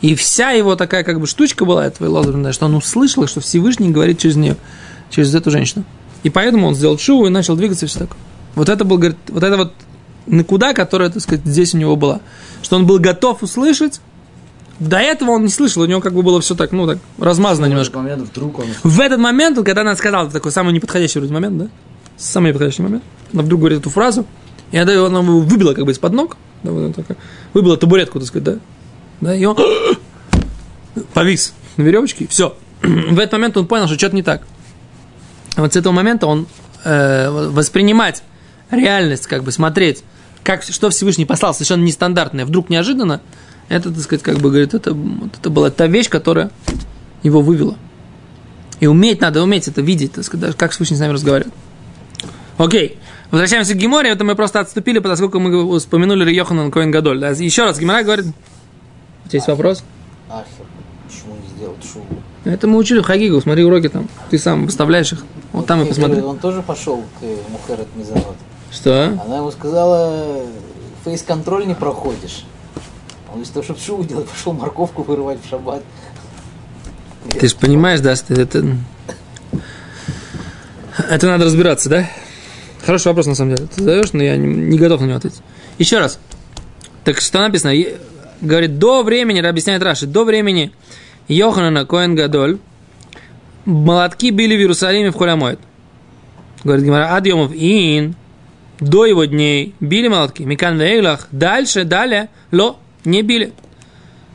И 0.01 0.15
вся 0.15 0.51
его 0.51 0.75
такая 0.75 1.03
как 1.03 1.19
бы 1.19 1.27
штучка 1.27 1.63
была, 1.63 1.85
эта 1.85 2.09
лазерная, 2.09 2.51
что 2.51 2.65
он 2.65 2.75
услышал, 2.75 3.25
что 3.25 3.39
Всевышний 3.39 3.89
говорит 3.89 4.19
через 4.19 4.35
нее, 4.35 4.57
через 5.09 5.33
эту 5.33 5.49
женщину. 5.49 5.85
И 6.23 6.29
поэтому 6.29 6.67
он 6.67 6.75
сделал 6.75 6.97
шоу 6.97 7.25
и 7.25 7.29
начал 7.29 7.55
двигаться 7.55 7.85
и 7.85 7.87
все 7.87 7.99
такое. 7.99 8.17
Вот 8.55 8.67
это 8.69 8.83
был, 8.83 8.97
говорит, 8.97 9.17
вот 9.29 9.43
это 9.43 9.57
вот 9.57 9.73
накуда, 10.25 10.73
которая, 10.73 11.09
так 11.09 11.21
сказать, 11.21 11.45
здесь 11.45 11.73
у 11.73 11.77
него 11.77 11.95
была. 11.95 12.19
Что 12.61 12.75
он 12.75 12.85
был 12.85 12.99
готов 12.99 13.43
услышать, 13.43 14.01
до 14.79 14.97
этого 14.97 15.31
он 15.31 15.43
не 15.43 15.49
слышал, 15.49 15.83
у 15.83 15.85
него 15.85 16.01
как 16.01 16.13
бы 16.13 16.21
было 16.21 16.41
все 16.41 16.55
так, 16.55 16.71
ну, 16.71 16.85
так, 16.85 16.97
размазано 17.17 17.67
немножко. 17.67 17.99
В 17.99 18.05
этот 18.05 18.17
момент 18.17 18.29
вдруг 18.29 18.59
он... 18.59 18.65
В 18.83 18.99
этот 18.99 19.19
момент, 19.19 19.57
когда 19.63 19.81
она 19.81 19.95
сказала, 19.95 20.25
это 20.25 20.33
такой 20.33 20.51
самый 20.51 20.73
неподходящий 20.73 21.19
вроде 21.19 21.33
момент, 21.33 21.57
да? 21.57 21.67
Самый 22.17 22.49
неподходящий 22.49 22.81
момент. 22.81 23.03
Она 23.33 23.43
вдруг 23.43 23.61
говорит 23.61 23.79
эту 23.79 23.89
фразу, 23.89 24.25
и 24.73 24.77
она, 24.77 25.05
она 25.05 25.19
его 25.19 25.39
выбила 25.39 25.75
как 25.75 25.85
бы 25.85 25.91
из-под 25.91 26.13
ног, 26.13 26.35
да, 26.63 26.71
вот 26.71 26.95
такая, 26.95 27.15
выбила 27.53 27.77
табуретку, 27.77 28.19
так 28.19 28.27
сказать, 28.27 28.43
да? 28.43 28.55
Да, 29.21 29.35
и 29.35 29.45
он 29.45 29.55
повис 31.13 31.53
на 31.77 31.83
веревочке, 31.83 32.25
все. 32.27 32.57
В 32.81 33.19
этот 33.19 33.33
момент 33.33 33.55
он 33.55 33.67
понял, 33.67 33.85
что 33.85 33.99
что-то 33.99 34.15
не 34.15 34.23
так. 34.23 34.41
Вот 35.57 35.71
с 35.71 35.75
этого 35.75 35.93
момента 35.93 36.25
он 36.25 36.47
э, 36.83 37.29
воспринимать 37.29 38.23
реальность, 38.71 39.27
как 39.27 39.43
бы 39.43 39.51
смотреть, 39.51 40.03
как, 40.43 40.63
что 40.63 40.89
Всевышний 40.89 41.25
послал 41.25 41.53
совершенно 41.53 41.83
нестандартное, 41.83 42.43
вдруг 42.43 42.71
неожиданно, 42.71 43.21
это, 43.69 43.91
так 43.91 44.01
сказать, 44.01 44.23
как 44.23 44.39
бы 44.39 44.49
говорит, 44.49 44.73
это, 44.73 44.95
вот 44.95 45.37
это 45.39 45.51
была 45.51 45.69
та 45.69 45.85
вещь, 45.85 46.09
которая 46.09 46.49
его 47.21 47.41
вывела. 47.41 47.77
И 48.79 48.87
уметь, 48.87 49.21
надо 49.21 49.43
уметь 49.43 49.67
это 49.67 49.81
видеть, 49.81 50.13
так 50.13 50.23
сказать, 50.25 50.57
как 50.57 50.71
Всевышний 50.71 50.97
с 50.97 50.99
нами 50.99 51.13
разговаривает. 51.13 51.53
Окей. 52.57 52.97
Возвращаемся 53.31 53.73
к 53.73 53.77
Геморе, 53.77 54.11
это 54.11 54.23
мы 54.23 54.35
просто 54.35 54.59
отступили, 54.59 54.99
поскольку 54.99 55.39
мы 55.39 55.63
упомянули 55.63 56.31
Йоханан 56.31 56.69
Коин 56.69 56.91
Гадоль. 56.91 57.19
Да, 57.19 57.29
Еще 57.29 57.63
раз, 57.63 57.79
Гемора 57.79 58.03
говорит, 58.03 58.27
у 58.27 59.27
тебя 59.27 59.37
есть 59.37 59.47
вопрос? 59.47 59.83
Ахер, 60.29 60.65
почему 61.07 61.35
не 61.35 61.47
сделать 61.55 61.83
шоу? 61.83 62.05
Это 62.45 62.67
мы 62.67 62.77
учили 62.77 62.99
в 62.99 63.05
Хагигу, 63.05 63.41
смотри 63.41 63.63
уроки 63.63 63.89
там. 63.89 64.07
Ты 64.29 64.37
сам 64.37 64.65
выставляешь 64.65 65.13
их. 65.13 65.23
Вот 65.51 65.65
там 65.65 65.81
и 65.81 65.85
посмотри. 65.85 66.21
Он 66.21 66.37
тоже 66.37 66.61
пошел 66.61 67.03
к 67.19 67.23
э, 67.23 67.37
Мухерет 67.49 67.87
Мизанот. 67.95 68.35
Что? 68.71 69.17
Она 69.25 69.37
ему 69.37 69.51
сказала, 69.51 70.43
фейс-контроль 71.05 71.65
не 71.65 71.75
проходишь. 71.75 72.45
Он 73.29 73.37
вместо 73.37 73.55
того, 73.55 73.63
чтобы 73.63 73.79
шоу 73.79 74.03
делать, 74.03 74.27
пошел 74.27 74.53
морковку 74.53 75.03
вырывать 75.03 75.39
в 75.43 75.49
шаббат. 75.49 75.83
Ты 77.29 77.47
же 77.47 77.55
понимаешь, 77.55 78.01
да, 78.01 78.13
это... 78.13 78.77
Это 81.09 81.27
надо 81.27 81.45
разбираться, 81.45 81.89
да? 81.89 82.09
Хороший 82.85 83.07
вопрос, 83.07 83.27
на 83.27 83.35
самом 83.35 83.55
деле. 83.55 83.67
Ты 83.73 83.81
задаешь, 83.81 84.13
но 84.13 84.23
я 84.23 84.35
не, 84.35 84.47
не 84.47 84.77
готов 84.77 85.01
на 85.01 85.05
него 85.05 85.17
ответить. 85.17 85.41
Еще 85.77 85.99
раз. 85.99 86.19
Так 87.03 87.21
что 87.21 87.39
написано? 87.39 87.73
Говорит, 88.41 88.77
до 88.77 89.03
времени, 89.03 89.39
объясняет 89.39 89.81
Раши, 89.83 90.05
до 90.05 90.25
времени 90.25 90.71
Йоханана 91.27 91.85
Коэн 91.85 92.15
Гадоль 92.15 92.57
молотки 93.65 94.31
били 94.31 94.55
в 94.55 94.59
Иерусалиме 94.59 95.11
в 95.11 95.15
Холямоид. 95.15 95.59
Говорит 96.63 96.85
Гимара, 96.85 97.15
Адьемов 97.15 97.51
Ин, 97.53 98.15
до 98.79 99.05
его 99.05 99.25
дней 99.25 99.75
били 99.79 100.07
молотки. 100.07 100.43
Микан 100.43 100.79
Вейлах, 100.79 101.27
дальше, 101.31 101.83
далее, 101.83 102.29
ло, 102.51 102.77
не 103.05 103.21
били. 103.21 103.53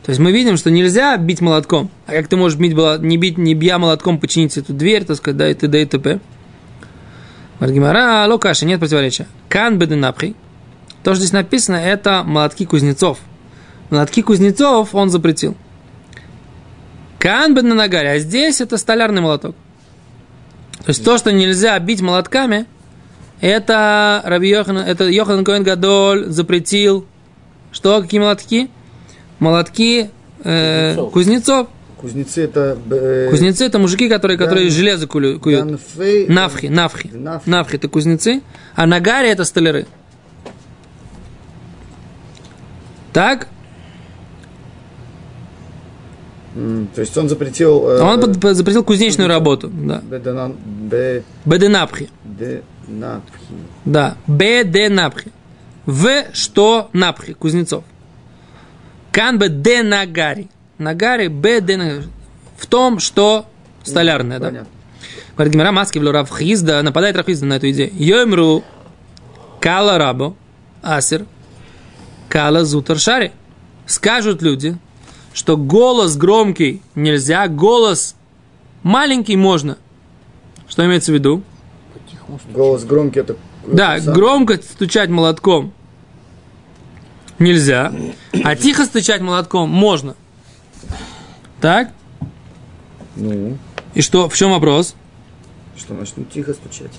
То 0.05 0.11
есть 0.11 0.21
мы 0.21 0.33
видим, 0.33 0.57
что 0.57 0.71
нельзя 0.71 1.17
бить 1.19 1.43
молотком. 1.43 1.91
А 2.07 2.13
как 2.13 2.29
ты 2.29 2.37
можешь 2.37 2.59
бить, 2.59 2.75
не 2.75 3.19
бить, 3.19 3.37
не 3.37 3.55
бья 3.55 3.79
молотком, 3.79 4.19
починить 4.19 4.57
эту 4.57 4.73
дверь, 4.73 5.05
так 5.05 5.17
сказать, 5.19 5.37
да, 5.37 5.51
и 5.51 5.55
т.д. 5.55 5.83
и 5.83 5.85
т.п. 5.85 6.21
Маргимара, 7.61 8.27
локаши, 8.27 8.67
нет 8.67 8.81
противоречия. 8.81 9.27
Кан 9.49 9.79
беденапхи. 9.79 10.35
То, 11.03 11.15
что 11.15 11.21
здесь 11.21 11.33
написано, 11.33 11.77
это 11.77 12.23
молотки 12.25 12.65
кузнецов. 12.65 13.19
Молотки 13.91 14.23
кузнецов 14.23 14.95
он 14.95 15.11
запретил. 15.11 15.57
Кан 17.19 17.55
беденагари, 17.55 18.07
а 18.07 18.19
здесь 18.19 18.61
это 18.61 18.77
столярный 18.77 19.21
молоток. 19.21 19.57
То 20.85 20.91
есть 20.91 21.05
то, 21.05 21.19
что 21.19 21.33
нельзя 21.33 21.79
бить 21.81 22.01
молотками, 22.01 22.67
это 23.41 24.23
Раби 24.25 24.49
Йохан, 24.49 24.79
это 24.79 25.05
Йохан 25.09 25.45
Коэн 25.45 25.63
Гадоль 25.63 26.27
запретил. 26.27 27.07
Что, 27.73 28.01
какие 28.01 28.21
молотки? 28.21 28.71
Молотки 29.41 30.11
э, 30.45 30.95
Кузнецов. 30.95 31.13
кузнецов. 31.13 31.69
Кузнецы 32.01 32.45
это... 32.45 32.79
э, 32.91 33.29
Кузнецы 33.31 33.65
это 33.67 33.79
мужики, 33.79 34.09
которые, 34.09 34.39
которые 34.39 34.67
Дан- 34.69 34.77
железо 34.77 35.07
куют. 35.09 35.43
Данфей- 35.43 36.31
Навхи, 36.31 36.69
навхи. 36.69 37.09
Навхи. 37.13 37.51
Навхи 37.51 37.77
это 37.77 37.89
кузнецы, 37.89 38.41
а 38.77 38.87
нагари 38.87 39.29
это 39.29 39.45
столяры. 39.45 39.87
Так? 43.13 43.49
То 46.95 47.01
есть 47.01 47.17
он 47.17 47.29
запретил... 47.29 47.89
э, 47.89 48.01
Он 48.01 48.21
под- 48.21 48.41
под- 48.41 48.57
запретил 48.57 48.83
кузнечную 48.85 49.29
работу. 49.29 49.69
Да. 49.69 50.01
бедена- 50.09 50.55
бе- 50.91 51.23
Беденапхи. 51.45 52.09
денапхи. 52.25 53.39
Да. 53.85 54.17
Беденапхи. 54.27 55.31
В 55.87 56.25
что 56.33 56.91
напхи, 56.93 57.33
кузнецов. 57.35 57.85
Кан 59.13 59.39
бе 59.39 59.83
нагари. 59.83 60.49
Нагари 60.79 61.29
бе 61.29 61.61
В 62.57 62.67
том, 62.67 62.99
что 62.99 63.47
столярное, 63.83 64.39
да. 64.39 64.67
Говорит 65.35 65.53
Гимара 65.53 65.73
Маски 65.73 65.99
в 65.99 66.11
Равхизда, 66.11 66.83
нападает 66.83 67.17
Равхизда 67.17 67.47
на 67.47 67.55
эту 67.55 67.71
идею. 67.71 67.91
Йомру 67.95 68.65
кала 69.61 69.99
рабо 69.99 70.35
асер 70.83 71.27
кала 72.29 72.65
зутар 72.65 72.99
шари. 72.99 73.33
Скажут 73.87 74.43
люди, 74.43 74.77
что 75.33 75.57
голос 75.57 76.17
громкий 76.17 76.83
нельзя, 76.95 77.47
голос 77.49 78.17
маленький 78.83 79.37
можно. 79.37 79.79
Что 80.69 80.85
имеется 80.85 81.13
в 81.13 81.15
виду? 81.15 81.43
Голос 82.53 82.85
громкий 82.85 83.21
это... 83.21 83.37
Да, 83.67 83.97
это 83.97 84.13
громко 84.13 84.57
стучать 84.57 85.09
молотком 85.09 85.73
нельзя, 87.39 87.93
а 88.45 88.57
тихо 88.57 88.85
стучать 88.85 89.21
молотком 89.21 89.71
можно. 89.71 90.17
Так? 91.61 91.91
Ну, 93.17 93.57
И 93.95 94.01
что, 94.03 94.29
в 94.29 94.37
чем 94.37 94.51
вопрос? 94.51 94.95
что 95.77 95.95
значит, 95.95 96.15
ну 96.17 96.25
тихо 96.25 96.55
стучать. 96.55 96.91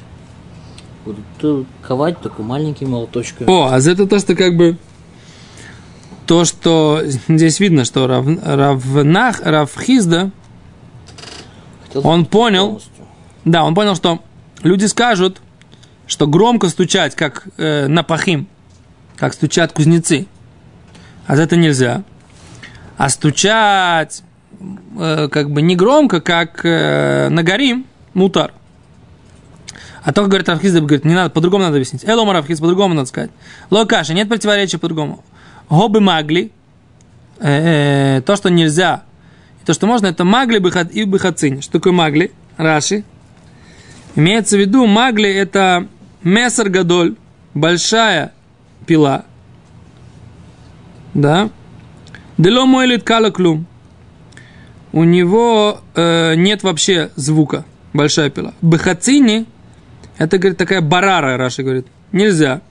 Будут 1.06 1.68
ковать 1.82 2.20
такой 2.22 2.46
маленький 2.46 2.86
молоточком. 2.86 3.50
О, 3.50 3.68
а 3.72 3.80
за 3.82 3.92
это 3.92 4.08
то, 4.08 4.20
что 4.20 4.36
как 4.36 4.56
бы 4.56 4.78
то, 6.25 6.46
что 6.46 7.01
здесь 7.28 7.60
видно, 7.60 7.84
что 7.86 8.08
Рав, 8.08 8.25
Равнах, 8.44 9.42
Равхизда, 9.42 10.32
Хотел 11.88 12.08
он 12.08 12.25
понял, 12.25 12.68
полностью. 12.68 12.92
да, 13.46 13.63
он 13.63 13.75
понял, 13.75 13.96
что 13.96 14.20
люди 14.62 14.86
скажут, 14.86 15.42
что 16.08 16.28
громко 16.28 16.70
стучать, 16.70 17.16
как 17.16 17.48
э, 17.58 17.88
на 17.88 18.04
пахим, 18.04 18.48
как 19.18 19.34
стучат 19.34 19.74
кузнецы, 19.74 20.28
а 21.28 21.36
за 21.36 21.44
это 21.44 21.56
нельзя. 21.58 22.04
А 22.98 23.10
стучать 23.10 24.24
как 25.30 25.51
бы 25.51 25.62
не 25.62 25.75
громко, 25.75 26.22
как 26.22 26.66
э, 26.66 27.30
на 27.30 27.44
горим, 27.44 27.86
мутар. 28.13 28.54
А 30.04 30.13
то, 30.13 30.25
говорит 30.25 30.50
Равхизда, 30.50 30.82
говорит, 30.82 31.06
не 31.06 31.13
надо, 31.13 31.30
по-другому 31.30 31.63
надо 31.63 31.75
объяснить. 31.75 32.06
Элома 32.06 32.34
Равхиз, 32.34 32.60
по-другому 32.60 32.94
надо 32.94 33.08
сказать. 33.08 33.32
Локаша, 33.70 34.13
нет 34.13 34.30
противоречия 34.30 34.78
по-другому. 34.78 35.24
Гобы 35.70 36.00
магли, 36.00 36.51
э, 37.39 38.18
э, 38.18 38.22
то, 38.22 38.36
что 38.36 38.50
нельзя, 38.50 39.04
то, 39.66 39.74
что 39.74 39.88
можно, 39.88 40.08
это 40.08 40.24
магли 40.24 40.58
и 40.92 41.04
быхацини. 41.04 41.62
Что 41.62 41.74
такое 41.74 41.94
магли? 41.94 42.32
Раши. 42.58 43.04
Имеется 44.16 44.58
в 44.58 44.60
виду, 44.60 44.88
магли 44.88 45.30
это 45.30 45.88
месар 46.24 46.70
гадоль, 46.70 47.16
большая 47.54 48.34
пила. 48.86 49.25
Да? 51.13 51.50
Дело 52.38 52.66
мойлит 52.66 53.04
кала 53.04 53.30
клум. 53.30 53.68
У 54.91 55.03
него 55.03 55.79
э, 55.96 56.36
нет 56.36 56.63
вообще 56.63 57.12
звука. 57.15 57.65
Большая 57.93 58.29
пила. 58.29 58.53
Бахацини 58.62 59.46
это, 60.19 60.38
говорит, 60.38 60.58
такая 60.58 60.81
барара, 60.81 61.38
Раша 61.38 61.63
говорит. 61.63 61.88
Нельзя. 62.12 62.62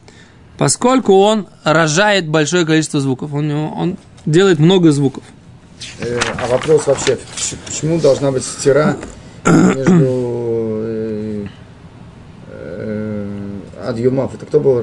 Поскольку 0.58 1.14
он 1.14 1.46
рожает 1.64 2.28
большое 2.28 2.66
количество 2.66 3.00
звуков. 3.00 3.32
Он, 3.32 3.50
он 3.50 3.96
делает 4.26 4.58
много 4.58 4.92
звуков. 4.92 5.22
Э, 6.00 6.18
а 6.42 6.46
вопрос 6.48 6.87
вообще, 6.87 7.16
поч- 7.16 7.54
почему 7.66 7.98
должна 7.98 8.32
быть 8.32 8.44
стира 8.44 8.96
между 9.46 10.04
э, 10.84 11.46
э, 12.50 13.26
עד 13.87 14.00
ימיו. 14.00 14.35
Это 14.34 14.44
кто 14.44 14.60
был? 14.60 14.78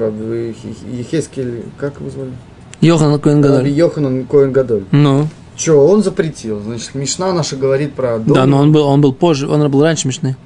Ехескель, 0.90 1.64
как 1.78 2.00
его 2.00 2.10
звали? 2.10 2.32
Йоханан 2.80 3.20
כהן 3.20 3.40
גדול. 3.40 4.24
כהן 4.28 4.52
גדול. 4.52 4.84
Ну, 4.90 5.28
Че, 5.56 5.72
он 5.72 6.02
запретил. 6.02 6.60
Значит, 6.60 6.94
Мишна 6.94 7.32
наша 7.32 7.56
говорит 7.56 7.94
про 7.94 8.18
дом. 8.18 8.34
да, 8.34 8.46
но 8.46 8.58
он 8.58 8.72
был, 8.72 8.86
он 8.86 9.00
был 9.00 9.12
позже, 9.12 9.48
он 9.48 9.68
был 9.70 9.82
раньше 9.82 10.06
Мишны. 10.06 10.36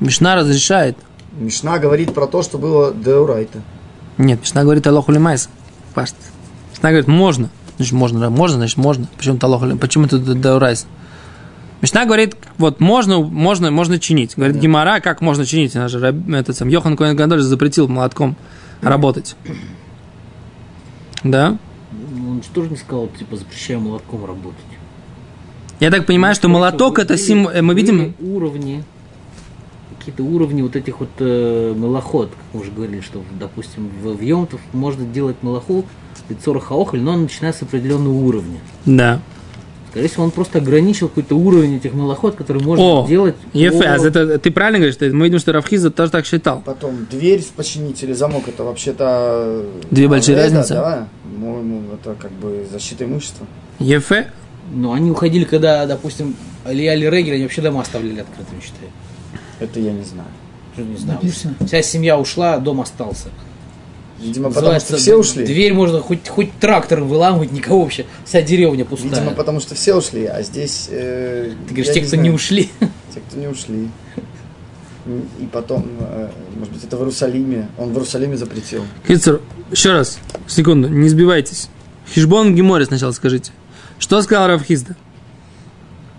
Мишна 0.00 0.34
разрешает. 0.34 0.96
Мишна 1.38 1.78
говорит 1.78 2.12
про 2.12 2.26
то, 2.26 2.42
что 2.42 2.58
было 2.58 2.92
דאורייתא. 2.92 3.60
Нет, 4.18 4.40
Мишна 4.40 4.62
говорит 4.62 4.86
הלכה 4.86 5.12
למעשה. 5.12 5.48
Пшат. 5.94 6.16
Мишна 6.72 6.90
говорит, 6.90 7.08
можно. 7.08 7.50
Значит, 7.76 7.92
можно, 7.92 8.30
можно, 8.30 8.56
значит, 8.56 8.76
можно. 8.78 9.06
Почему 9.16 9.36
это 9.36 9.76
Почему 9.76 10.06
это 10.06 10.18
דאורייתא? 10.18 10.86
Мишна 11.82 12.06
говорит, 12.06 12.36
вот 12.56 12.80
можно, 12.80 13.20
можно, 13.20 13.70
можно 13.70 13.98
чинить. 13.98 14.32
Говорит, 14.34 14.56
Гимара, 14.56 15.00
как 15.00 15.20
можно 15.20 15.44
чинить? 15.44 15.76
Она 15.76 15.88
же, 15.88 15.98
этот 16.32 16.56
сам, 16.56 16.68
Йохан 16.68 16.96
Коэн 16.96 17.14
Гадоль 17.14 17.42
запретил 17.42 17.86
молотком 17.86 18.34
работать. 18.80 19.36
Да? 21.22 21.58
Он 22.36 22.42
же 22.42 22.50
тоже 22.50 22.68
не 22.68 22.76
сказал, 22.76 23.08
типа, 23.18 23.36
запрещаем 23.36 23.82
молотком 23.82 24.26
работать. 24.26 24.60
Я 25.80 25.90
так 25.90 26.04
понимаю, 26.04 26.34
что 26.34 26.48
молоток 26.48 26.98
это 26.98 27.16
сим... 27.16 27.48
э, 27.48 27.62
Мы 27.62 27.72
видим... 27.72 28.14
Уровни, 28.20 28.84
какие-то 29.98 30.22
уровни 30.22 30.60
вот 30.60 30.76
этих 30.76 31.00
вот 31.00 31.08
э, 31.18 31.74
малоход, 31.74 32.28
как 32.28 32.44
мы 32.52 32.60
уже 32.60 32.70
говорили, 32.72 33.00
что, 33.00 33.22
допустим, 33.40 33.90
в, 34.02 34.16
в 34.18 34.20
Йомтов 34.20 34.60
можно 34.74 35.06
делать 35.06 35.36
малаху, 35.40 35.86
лицо 36.28 36.58
хаохаль, 36.58 37.00
но 37.00 37.12
он 37.12 37.22
начинается 37.22 37.64
с 37.64 37.68
определенного 37.68 38.12
уровня. 38.12 38.58
Да. 38.84 39.22
Скорее 39.96 40.08
всего, 40.08 40.24
он 40.24 40.30
просто 40.30 40.58
ограничил 40.58 41.08
какой-то 41.08 41.36
уровень 41.36 41.76
этих 41.76 41.94
малоход, 41.94 42.34
который 42.34 42.62
можно 42.62 42.84
О, 42.84 43.06
делать. 43.08 43.34
Ефе, 43.54 43.78
по- 43.78 43.94
а 43.94 43.96
это, 43.96 44.38
ты 44.38 44.50
правильно 44.50 44.78
говоришь, 44.78 44.96
мы 45.14 45.24
видим, 45.24 45.38
что 45.38 45.54
Равхиза 45.54 45.90
тоже 45.90 46.10
так 46.12 46.26
считал. 46.26 46.60
Потом 46.66 47.06
дверь 47.10 47.40
в 47.40 47.48
починителе, 47.52 48.14
замок, 48.14 48.46
это 48.46 48.62
вообще-то... 48.62 49.64
Две 49.90 50.06
большие 50.06 50.36
Аведа, 50.36 50.56
разницы. 50.58 50.74
Да, 50.74 51.08
по-моему, 51.22 51.82
это 51.94 52.14
как 52.20 52.30
бы 52.32 52.66
защита 52.70 53.06
имущества. 53.06 53.46
Ефе, 53.78 54.30
Но 54.70 54.92
они 54.92 55.10
уходили, 55.10 55.44
когда, 55.44 55.86
допустим, 55.86 56.36
Алия 56.66 56.92
или 56.94 57.06
Регель, 57.06 57.32
они 57.36 57.44
вообще 57.44 57.62
дома 57.62 57.80
оставляли 57.80 58.20
открытыми, 58.20 58.60
считай. 58.60 58.90
Это 59.60 59.80
я 59.80 59.92
не 59.94 60.04
знаю. 60.04 60.28
Что 60.74 60.82
не 60.82 60.98
знаю. 60.98 61.20
Написано. 61.22 61.54
Вся 61.66 61.80
семья 61.80 62.18
ушла, 62.18 62.58
дом 62.58 62.82
остался. 62.82 63.28
Видимо, 64.20 64.48
потому 64.48 64.72
Называется, 64.72 64.88
что 64.88 64.96
все 64.96 65.16
ушли. 65.16 65.44
Дверь 65.44 65.74
можно 65.74 66.00
хоть, 66.00 66.26
хоть 66.28 66.50
трактором 66.58 67.08
выламывать, 67.08 67.52
никого 67.52 67.82
вообще. 67.82 68.06
Вся 68.24 68.40
деревня 68.42 68.84
пустая. 68.84 69.10
Видимо, 69.10 69.30
потому 69.32 69.60
что 69.60 69.74
все 69.74 69.94
ушли, 69.94 70.24
а 70.24 70.42
здесь... 70.42 70.88
э, 70.90 71.52
Ты 71.68 71.74
говоришь, 71.74 71.92
те, 71.92 72.00
кто 72.00 72.08
знаю. 72.10 72.22
не 72.24 72.30
ушли. 72.30 72.70
Те, 73.14 73.20
кто 73.28 73.38
не 73.38 73.46
ушли. 73.46 73.88
И 75.06 75.46
потом, 75.52 75.86
э, 76.00 76.30
может 76.56 76.72
быть, 76.74 76.82
это 76.84 76.96
в 76.96 77.00
Иерусалиме. 77.00 77.68
Он 77.78 77.90
в 77.90 77.92
Иерусалиме 77.92 78.36
запретил. 78.36 78.84
Кицер, 79.06 79.40
еще 79.70 79.92
раз, 79.92 80.18
секунду, 80.48 80.88
не 80.88 81.08
сбивайтесь. 81.08 81.68
Хижбон 82.12 82.54
Геморе 82.54 82.86
сначала 82.86 83.12
скажите. 83.12 83.52
Что 83.98 84.20
сказал 84.22 84.48
Равхизда? 84.48 84.96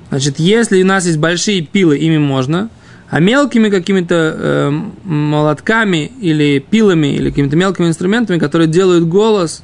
Значит, 0.10 0.40
если 0.40 0.82
у 0.82 0.86
нас 0.86 1.06
есть 1.06 1.18
большие 1.18 1.62
пилы, 1.62 1.98
ими 1.98 2.18
можно, 2.18 2.70
а 3.10 3.20
мелкими 3.20 3.70
какими-то 3.70 4.16
э, 4.16 4.72
молотками 5.04 6.12
или 6.20 6.60
пилами 6.60 7.08
или 7.08 7.30
какими-то 7.30 7.56
мелкими 7.56 7.88
инструментами, 7.88 8.38
которые 8.38 8.68
делают 8.68 9.06
голос 9.06 9.64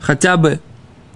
хотя 0.00 0.36
бы, 0.36 0.60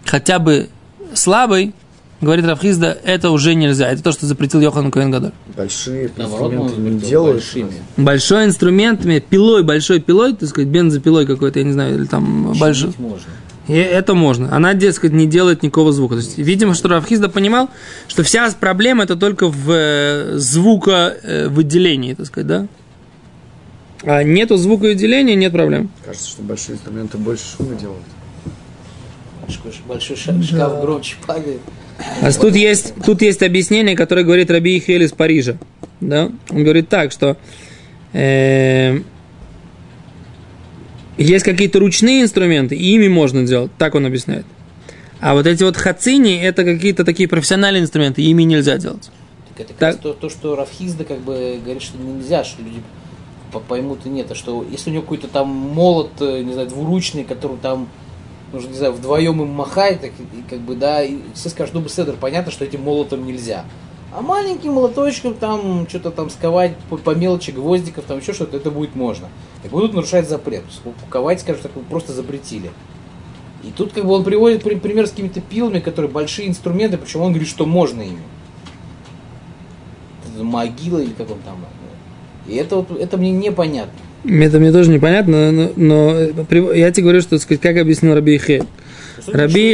хотя 0.05 0.39
бы 0.39 0.69
слабый, 1.15 1.75
говорит 2.21 2.47
Равхизда, 2.47 2.97
это 3.05 3.31
уже 3.31 3.55
нельзя. 3.55 3.91
Это 3.91 4.03
то, 4.03 4.13
что 4.13 4.27
запретил 4.27 4.61
Йохан 4.61 4.91
Коэн 4.91 5.11
Гадоль. 5.11 5.33
Большие 5.57 6.11
Наоборот, 6.17 6.53
инструменты 6.53 6.81
не 6.81 7.01
делают. 7.01 7.37
большими. 7.37 7.73
Большой 7.97 8.47
инструментами, 8.47 9.19
пилой, 9.19 9.63
большой 9.63 10.01
пилой, 10.01 10.35
так 10.35 10.49
сказать, 10.49 10.69
бензопилой 10.69 11.27
какой-то, 11.27 11.59
я 11.59 11.65
не 11.65 11.73
знаю, 11.73 11.95
или 11.97 12.07
там 12.07 12.55
большой. 12.59 12.93
Можно. 12.99 13.21
И 13.69 13.75
это 13.75 14.15
можно. 14.15 14.55
Она, 14.55 14.75
дескать, 14.75 15.13
не 15.13 15.27
делает 15.27 15.63
никакого 15.63 15.93
звука. 15.93 16.15
То 16.15 16.21
есть, 16.21 16.39
видимо, 16.39 16.75
что 16.75 16.89
Равхизда 16.89 17.29
понимал, 17.29 17.69
что 18.07 18.23
вся 18.23 18.49
проблема 18.59 19.05
это 19.05 19.17
только 19.17 19.49
в 19.49 19.71
э, 19.71 20.39
звуковыделении, 20.39 22.15
так 22.15 22.27
сказать, 22.27 22.47
да? 22.47 22.67
А 24.05 24.23
нету 24.23 24.57
звуковыделения, 24.57 25.35
нет 25.35 25.53
проблем. 25.53 25.91
Кажется, 26.05 26.29
что 26.29 26.43
большие 26.43 26.75
инструменты 26.75 27.19
больше 27.19 27.45
шума 27.57 27.75
делают. 27.75 28.05
Большой, 29.87 30.17
шкаф 30.17 30.81
громче 30.81 31.17
падает. 31.27 31.61
А 32.21 32.33
тут 32.33 32.55
есть, 32.55 32.95
тут 33.05 33.23
есть 33.23 33.43
объяснение, 33.43 33.97
которое 33.97 34.25
говорит 34.25 34.51
Раби 34.51 34.77
Ихель 34.77 35.05
из 35.05 35.13
Парижа. 35.13 35.57
Да? 36.01 36.31
Он 36.51 36.63
говорит 36.63 36.89
так, 36.89 37.13
что 37.13 37.37
э, 38.13 39.01
есть 41.19 41.45
какие-то 41.45 41.79
ручные 41.79 42.23
инструменты, 42.23 42.77
и 42.77 42.95
ими 42.95 43.09
можно 43.09 43.45
делать. 43.47 43.71
Так 43.79 43.95
он 43.95 44.07
объясняет. 44.07 44.45
А 45.21 45.35
вот 45.35 45.47
эти 45.47 45.63
вот 45.63 45.77
хацини, 45.77 46.37
это 46.37 46.65
какие-то 46.65 47.05
такие 47.05 47.29
профессиональные 47.29 47.83
инструменты, 47.83 48.23
ими 48.23 48.43
нельзя 48.43 48.77
делать. 48.79 49.11
Так 49.49 49.61
это 49.67 49.75
как 49.75 49.79
Так. 49.95 50.01
то, 50.03 50.13
то, 50.13 50.29
что 50.29 50.57
Рафхизда 50.57 51.05
как 51.05 51.21
бы 51.21 51.59
говорит, 51.63 51.83
что 51.83 51.97
нельзя, 51.99 52.45
что 52.45 52.63
люди 52.63 52.83
по- 53.53 53.61
поймут 53.61 54.01
и 54.05 54.11
нет, 54.11 54.31
а 54.31 54.35
что 54.35 54.65
если 54.71 54.91
у 54.91 54.93
него 54.93 55.03
какой-то 55.03 55.29
там 55.29 55.49
молот, 55.49 56.11
э, 56.21 56.43
не 56.43 56.53
знаю, 56.53 56.69
двуручный, 56.69 57.25
который 57.25 57.57
там 57.57 57.89
нужно, 58.53 58.69
не 58.69 58.77
знаю, 58.77 58.93
вдвоем 58.93 59.41
им 59.41 59.49
махать, 59.49 60.01
так, 60.03 60.11
и, 60.11 60.51
как 60.51 60.61
бы, 60.61 60.75
да, 60.75 61.03
и 61.03 61.17
все 61.35 61.49
скажут, 61.49 61.75
ну, 61.75 61.81
Беседер, 61.81 62.15
понятно, 62.21 62.53
что 62.53 62.65
этим 62.65 62.83
молотом 62.83 63.27
нельзя. 63.27 63.65
А 64.17 64.23
маленьким 64.23 64.73
молоточком 64.73 65.35
там 65.35 65.87
что-то 65.87 66.11
там 66.11 66.31
сковать 66.31 66.75
по, 66.89 66.97
по 66.97 67.15
мелочи 67.15 67.51
гвоздиков, 67.51 68.05
там 68.07 68.19
еще 68.21 68.33
что-то, 68.33 68.57
это 68.57 68.71
будет 68.71 68.95
можно. 68.97 69.29
И 69.63 69.69
будут 69.69 69.93
нарушать 69.93 70.27
запрет. 70.27 70.63
Ковать, 71.11 71.43
скажем 71.43 71.61
так, 71.65 71.73
просто 71.91 72.15
запретили. 72.15 72.71
И 73.63 73.71
тут 73.77 73.93
как 73.93 74.07
бы 74.07 74.13
он 74.13 74.25
приводит 74.25 74.63
при- 74.63 74.77
пример 74.77 75.07
с 75.07 75.11
какими-то 75.11 75.43
пилами, 75.43 75.81
которые 75.81 76.11
большие 76.11 76.49
инструменты, 76.49 76.97
причем 76.97 77.21
он 77.21 77.33
говорит, 77.33 77.49
что 77.49 77.67
можно 77.67 78.01
ими. 78.01 78.23
Могила 80.41 80.99
или 80.99 81.13
как 81.13 81.31
он 81.31 81.39
там. 81.45 81.57
И 82.47 82.55
это 82.55 82.77
вот 82.77 82.91
это 82.99 83.19
мне 83.19 83.31
непонятно. 83.33 83.93
Это 84.25 84.59
мне 84.59 84.73
тоже 84.73 84.91
непонятно, 84.91 85.53
но, 85.53 85.71
но, 85.77 86.11
э, 86.13 86.33
при- 86.49 86.79
я 86.79 86.91
тебе 86.91 87.03
говорю, 87.05 87.21
что 87.21 87.39
сказать, 87.39 87.61
как 87.61 87.77
объяснил 87.77 88.15
Раби 88.15 88.37
Ихель. 88.37 88.65
Раби 89.27 89.73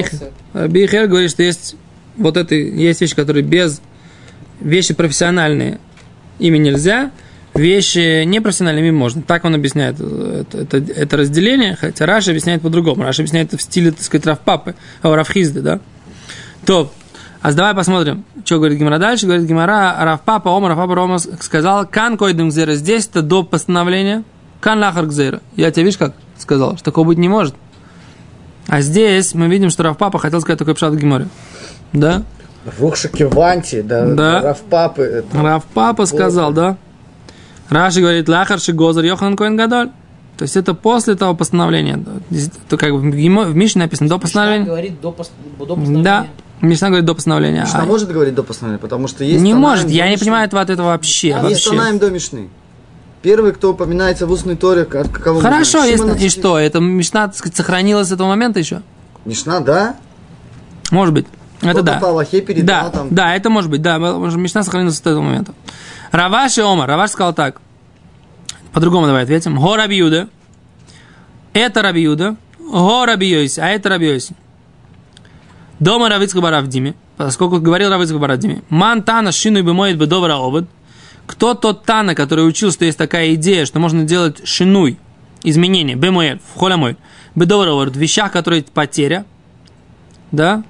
Ихель-. 0.00 0.30
Раби 0.52 0.84
Ихель 0.84 1.06
говорит, 1.06 1.30
что 1.30 1.42
есть 1.44 1.76
вот 2.16 2.36
это, 2.36 2.54
есть 2.54 3.00
вещи, 3.00 3.14
которые 3.14 3.42
без 3.42 3.80
вещи 4.60 4.94
профессиональные, 4.94 5.78
ими 6.38 6.58
нельзя, 6.58 7.10
вещи 7.54 8.24
непрофессиональные 8.24 8.88
ими 8.88 8.96
можно. 8.96 9.22
Так 9.22 9.44
он 9.44 9.54
объясняет 9.54 9.96
э, 9.98 10.44
это, 10.50 10.76
это, 10.76 10.92
это 10.92 11.16
разделение, 11.16 11.76
хотя 11.76 12.06
Раши 12.06 12.30
объясняет 12.30 12.62
по-другому. 12.62 13.02
Раши 13.02 13.22
объясняет 13.22 13.48
это 13.48 13.58
в 13.58 13.62
стиле, 13.62 13.92
так 13.92 14.02
сказать, 14.02 14.26
Рав 14.26 14.44
Папы, 14.44 14.74
о, 15.02 15.14
Рав 15.14 15.28
Хисды, 15.28 15.60
да? 15.60 15.80
То, 16.64 16.92
а 17.42 17.52
давай 17.52 17.74
посмотрим, 17.74 18.24
что 18.44 18.58
говорит 18.58 18.78
Гемара 18.78 18.98
дальше. 18.98 19.26
Говорит 19.26 19.46
Гемара, 19.46 19.96
Рав 20.00 20.21
Папа 20.21 20.48
אמר, 20.48 20.68
Рав 20.68 20.94
Папа 20.94 21.08
אמר 21.08 21.18
сказал, 21.18 21.86
כאן 21.86 22.16
קודם 22.16 22.50
גזירה. 22.50 22.74
Здесь 22.74 23.08
это 23.08 23.20
до 23.20 23.42
постановления. 23.42 24.22
כאן 24.60 24.78
לאחר 24.78 25.06
גזירה. 25.06 25.40
Я 25.56 25.72
тебе, 25.72 25.86
видишь, 25.86 25.98
как 25.98 26.14
сказал, 26.38 26.76
что 26.76 26.84
такого 26.84 27.08
быть 27.08 27.18
не 27.18 27.28
может. 27.28 27.56
А 28.68 28.80
здесь 28.80 29.34
мы 29.34 29.48
видим, 29.48 29.70
что 29.70 29.82
Рав 29.82 29.98
Папа 29.98 30.20
хотел 30.20 30.40
сказать 30.40 30.60
такой 30.60 30.76
пшат 30.76 30.92
в 30.92 30.96
Гемаре. 30.96 31.26
Да? 31.92 32.22
Рухша 32.78 33.08
Кеванти, 33.08 33.82
да, 33.82 34.06
Да. 34.06 34.40
Равпапы. 34.40 35.02
это- 35.02 35.42
Равпапа 35.42 36.06
сказал, 36.06 36.52
да? 36.52 36.76
Раши 37.68 38.00
говорит, 38.00 38.28
лахар 38.28 38.60
шигозар 38.60 39.04
Йохан 39.04 39.36
Коэн 39.36 39.56
Гадоль. 39.56 39.88
То 40.36 40.44
есть 40.44 40.56
это 40.56 40.74
после 40.74 41.14
того 41.14 41.34
постановления. 41.34 42.02
То 42.68 42.76
как 42.76 42.92
бы 42.92 42.98
в 42.98 43.04
Мишне 43.54 43.82
написано 43.82 44.08
до 44.08 44.16
Мишна 44.16 44.22
постановления. 44.22 44.64
говорит 44.64 45.00
до, 45.00 45.08
пос- 45.10 45.30
до 45.58 45.66
постановления. 45.66 46.02
Да, 46.02 46.26
Мишна 46.60 46.88
говорит 46.88 47.04
до 47.04 47.14
постановления. 47.14 47.62
Мишна 47.62 47.80
А 47.80 47.84
может 47.84 48.10
говорить 48.10 48.34
до 48.34 48.42
постановления, 48.42 48.80
потому 48.80 49.08
что 49.08 49.24
есть... 49.24 49.42
не 49.42 49.54
может, 49.54 49.88
я 49.90 50.08
не 50.08 50.16
понимаю 50.16 50.46
этого 50.46 50.62
от 50.62 50.70
этого 50.70 50.86
вообще. 50.88 51.34
А 51.34 51.48
есть 51.48 51.66
вообще. 51.66 51.70
Танаим 51.78 51.98
до 51.98 52.10
Мишны. 52.10 52.48
Первый, 53.20 53.52
кто 53.52 53.70
упоминается 53.72 54.26
в 54.26 54.32
устной 54.32 54.56
торе, 54.56 54.84
как- 54.84 55.10
каково 55.12 55.36
мы 55.36 55.42
Хорошо, 55.42 55.84
Шимон 55.84 56.16
и 56.16 56.28
что? 56.28 56.58
Это 56.58 56.80
Мишна, 56.80 57.26
так 57.28 57.36
сказать, 57.36 57.56
сохранилась 57.56 58.08
с 58.08 58.12
этого 58.12 58.26
момента 58.28 58.58
еще? 58.58 58.82
Мишна, 59.24 59.60
да? 59.60 59.96
Может 60.90 61.14
быть. 61.14 61.26
Это 61.62 61.82
да. 61.82 61.98
по 61.98 62.08
Аллахе 62.08 62.40
передал 62.40 62.84
Да, 62.84 62.90
там. 62.90 63.08
да, 63.10 63.34
это 63.36 63.48
может 63.50 63.70
быть, 63.70 63.82
да, 63.82 63.98
Мишна 63.98 64.62
сохранилась 64.64 64.96
с 64.96 65.00
этого 65.00 65.20
момента. 65.20 65.54
Раваш 66.10 66.58
и 66.58 66.60
Омар. 66.60 66.88
Раваш 66.88 67.10
сказал 67.10 67.32
так. 67.32 67.60
По-другому 68.72 69.06
давай 69.06 69.22
ответим. 69.22 69.58
Го 69.58 69.76
Раби 69.76 69.96
Юда. 69.96 70.28
Это 71.52 71.82
Раби 71.82 72.02
Юда. 72.02 72.36
Го 72.58 73.06
Раби 73.06 73.28
Йоси. 73.28 73.60
А 73.60 73.68
это 73.68 73.88
Раби 73.88 74.06
Йоси. 74.06 74.34
Дома 75.78 76.08
Равицка 76.08 76.40
Баравдиме. 76.40 76.94
Поскольку 77.16 77.60
говорил 77.60 77.90
Равицка 77.90 78.18
Баравдиме. 78.18 78.62
Ман 78.68 79.02
Тана 79.02 79.32
шину 79.32 79.58
и 79.58 79.62
бемоет 79.62 79.98
бедовра 79.98 80.36
овод. 80.36 80.66
Кто 81.26 81.54
тот 81.54 81.84
Тана, 81.84 82.14
который 82.14 82.46
учил, 82.46 82.72
что 82.72 82.84
есть 82.84 82.98
такая 82.98 83.34
идея, 83.34 83.64
что 83.64 83.78
можно 83.78 84.04
делать 84.04 84.46
шинуй, 84.46 84.98
изменения, 85.42 85.94
бемоэль, 85.94 86.40
в 86.54 86.58
холямой, 86.58 86.96
бедовра 87.34 87.70
овод, 87.72 87.94
в 87.94 87.98
вещах, 87.98 88.32
которые 88.32 88.64
потеря, 88.64 89.24
да, 90.30 90.64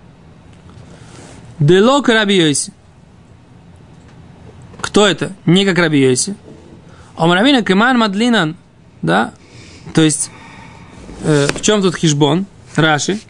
Делок 1.62 2.08
Раби 2.08 2.34
Йоси. 2.34 2.72
Кто 4.80 5.06
это? 5.06 5.32
Не 5.46 5.64
как 5.64 5.78
Раби 5.78 6.00
Йоси. 6.00 6.34
Омравина 7.16 7.62
Кеман 7.62 7.96
Мадлинан. 7.98 8.56
Да? 9.00 9.32
То 9.94 10.02
есть, 10.02 10.30
э, 11.22 11.46
в 11.54 11.60
чем 11.60 11.80
тут 11.80 11.94
хижбон? 11.94 12.46
Раши. 12.74 13.20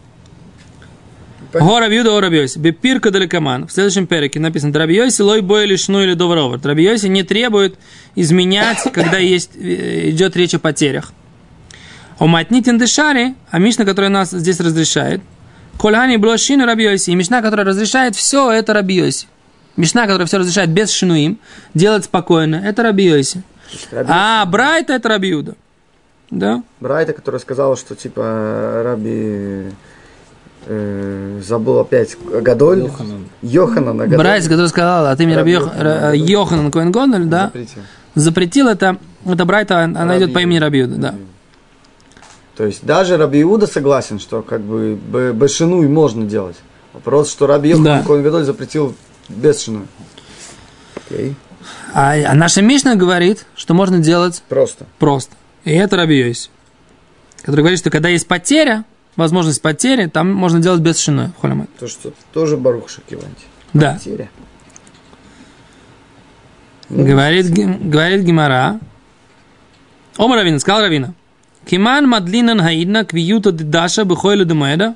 Гора 1.52 1.90
Бьюда. 1.90 2.30
Бепирка 2.56 3.10
далекоман. 3.10 3.66
В 3.66 3.72
следующем 3.72 4.06
переке 4.06 4.40
написано 4.40 4.72
Драби 4.72 4.94
Йоси 4.94 5.20
лой 5.20 5.42
бой 5.42 5.66
лишну 5.66 6.02
или 6.02 6.14
добровор. 6.14 6.58
Драби 6.58 6.80
Йоси 6.82 7.08
не 7.08 7.24
требует 7.24 7.78
изменять, 8.14 8.90
когда 8.94 9.18
есть, 9.18 9.50
э, 9.56 10.08
идет 10.08 10.34
речь 10.36 10.54
о 10.54 10.58
потерях. 10.58 11.12
О 12.18 12.26
матнитин 12.26 12.78
дешари, 12.78 13.34
а 13.50 13.58
Мишна, 13.58 13.84
которая 13.84 14.10
нас 14.10 14.30
здесь 14.30 14.58
разрешает, 14.60 15.20
Кольхани 15.82 16.16
блошину 16.16 16.64
Раби 16.64 16.84
Йоси. 16.84 17.10
И 17.10 17.14
Мишна, 17.16 17.42
которая 17.42 17.66
разрешает 17.66 18.14
все, 18.14 18.50
это 18.52 18.72
Раби 18.72 18.94
Йоси. 18.94 19.26
Мишна, 19.76 20.06
которая 20.06 20.26
все 20.26 20.38
разрешает 20.38 20.70
без 20.70 20.90
шинуим, 20.92 21.38
делать 21.74 22.04
спокойно, 22.04 22.56
это 22.64 22.82
Раби 22.84 23.04
Йоси. 23.04 23.42
Раби- 23.90 24.08
А 24.12 24.44
Брайта 24.46 24.92
это 24.92 25.08
Раби 25.08 25.28
Юда. 25.28 25.54
Да? 26.30 26.62
Брайта, 26.80 27.12
которая 27.14 27.40
сказала, 27.40 27.76
что 27.76 27.94
типа 27.96 28.82
Раби 28.84 29.64
э, 30.66 31.40
забыл 31.42 31.80
опять 31.80 32.16
Гадоль. 32.42 32.84
Йоханан. 32.84 33.26
Йоханан 33.42 33.96
Гадоль. 33.98 34.18
Брайта, 34.18 34.48
который 34.48 34.68
сказал 34.68 35.06
от 35.06 35.20
имени 35.20 35.34
Раби 35.34 35.56
Раби 35.56 35.66
Йох- 35.66 35.74
Йоханан, 35.76 36.14
Йоханан 36.14 36.70
Коэн 36.70 36.92
Гоноль, 36.92 37.24
да, 37.24 37.44
Запретил. 37.46 37.82
запретил 38.14 38.68
это, 38.68 38.98
это 39.26 39.44
Брайта, 39.44 39.80
она 39.82 40.04
Раби 40.06 40.18
идет 40.24 40.34
по 40.34 40.38
имени 40.38 40.58
Раби 40.58 40.78
Юда, 40.78 40.96
да. 40.96 41.14
То 42.56 42.66
есть 42.66 42.84
даже 42.84 43.16
Раби 43.16 43.40
Иуда 43.42 43.66
согласен, 43.66 44.18
что 44.20 44.42
как 44.42 44.60
бы 44.60 44.94
б- 44.94 45.32
без 45.32 45.54
шинуй 45.54 45.88
можно 45.88 46.24
делать. 46.26 46.56
Вопрос, 46.92 47.30
что 47.30 47.46
Раби 47.46 47.70
Йоханан 47.70 48.00
Да. 48.00 48.06
Коэн 48.06 48.22
Гадоль 48.22 48.44
запретил 48.44 48.94
без 49.28 49.62
шинуй. 49.62 49.86
Окей. 50.96 51.34
А, 51.94 52.12
а 52.14 52.34
наша 52.34 52.60
Мишна 52.60 52.94
говорит, 52.96 53.46
что 53.56 53.72
можно 53.74 53.98
делать 53.98 54.42
Просто. 54.48 54.86
просто. 54.98 55.34
И 55.64 55.70
это 55.72 55.96
Раби 55.96 56.18
Йоси, 56.18 56.50
который 57.42 57.60
говорит, 57.60 57.78
что 57.78 57.90
когда 57.90 58.08
есть 58.08 58.26
потеря, 58.26 58.84
возможность 59.16 59.62
потери, 59.62 60.06
там 60.06 60.30
можно 60.32 60.60
делать 60.60 60.80
без 60.80 60.98
шины. 60.98 61.32
То, 61.78 61.88
что 61.88 62.12
тоже 62.32 62.56
Барух 62.56 62.88
Шакиванти. 62.88 63.44
Да. 63.72 63.94
Потеря. 63.94 64.28
Говорит, 66.90 67.48
говорит 67.48 68.22
Гимара. 68.22 68.78
Ома 70.18 70.36
Равина, 70.36 70.58
сказал 70.58 70.82
Равина. 70.82 71.14
Киман 71.66 72.08
мадлинан 72.08 72.60
хаидна 72.60 73.04
квиюта 73.04 73.52
даша 73.52 74.04
бихойлю 74.04 74.44
демуэда. 74.44 74.94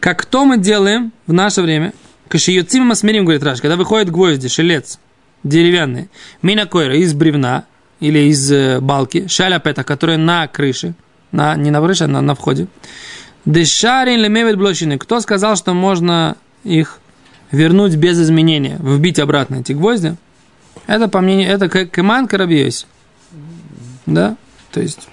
Как 0.00 0.24
то 0.24 0.44
мы 0.44 0.58
делаем 0.58 1.12
в 1.26 1.32
наше 1.32 1.62
время, 1.62 1.92
кашиюцим 2.28 2.86
масмирим, 2.86 3.24
говорит 3.24 3.42
Раш, 3.44 3.60
когда 3.60 3.76
выходит 3.76 4.10
гвозди, 4.10 4.48
шелец, 4.48 4.98
деревянный, 5.44 6.08
мина 6.40 6.66
койра, 6.66 6.96
из 6.96 7.14
бревна 7.14 7.66
или 8.00 8.18
из 8.30 8.50
э, 8.50 8.80
балки, 8.80 9.28
шаля 9.28 9.60
пета, 9.60 9.84
которая 9.84 10.16
на 10.16 10.48
крыше, 10.48 10.94
на, 11.30 11.54
не 11.54 11.70
на 11.70 11.80
крыше, 11.80 12.04
а 12.04 12.08
на, 12.08 12.20
на 12.20 12.34
входе. 12.34 12.66
Дешарин 13.44 14.20
лемевет 14.20 14.56
блощины. 14.56 14.98
Кто 14.98 15.20
сказал, 15.20 15.56
что 15.56 15.72
можно 15.74 16.36
их 16.64 16.98
вернуть 17.52 17.94
без 17.94 18.20
изменения, 18.20 18.78
вбить 18.80 19.18
обратно 19.20 19.56
эти 19.56 19.72
гвозди? 19.72 20.16
Это, 20.88 21.06
по 21.06 21.20
мнению, 21.20 21.48
это 21.50 21.68
к- 21.68 21.86
кеман 21.86 22.26
карабьёсь. 22.26 22.86
Да? 24.06 24.36
То 24.72 24.80
есть, 24.80 25.08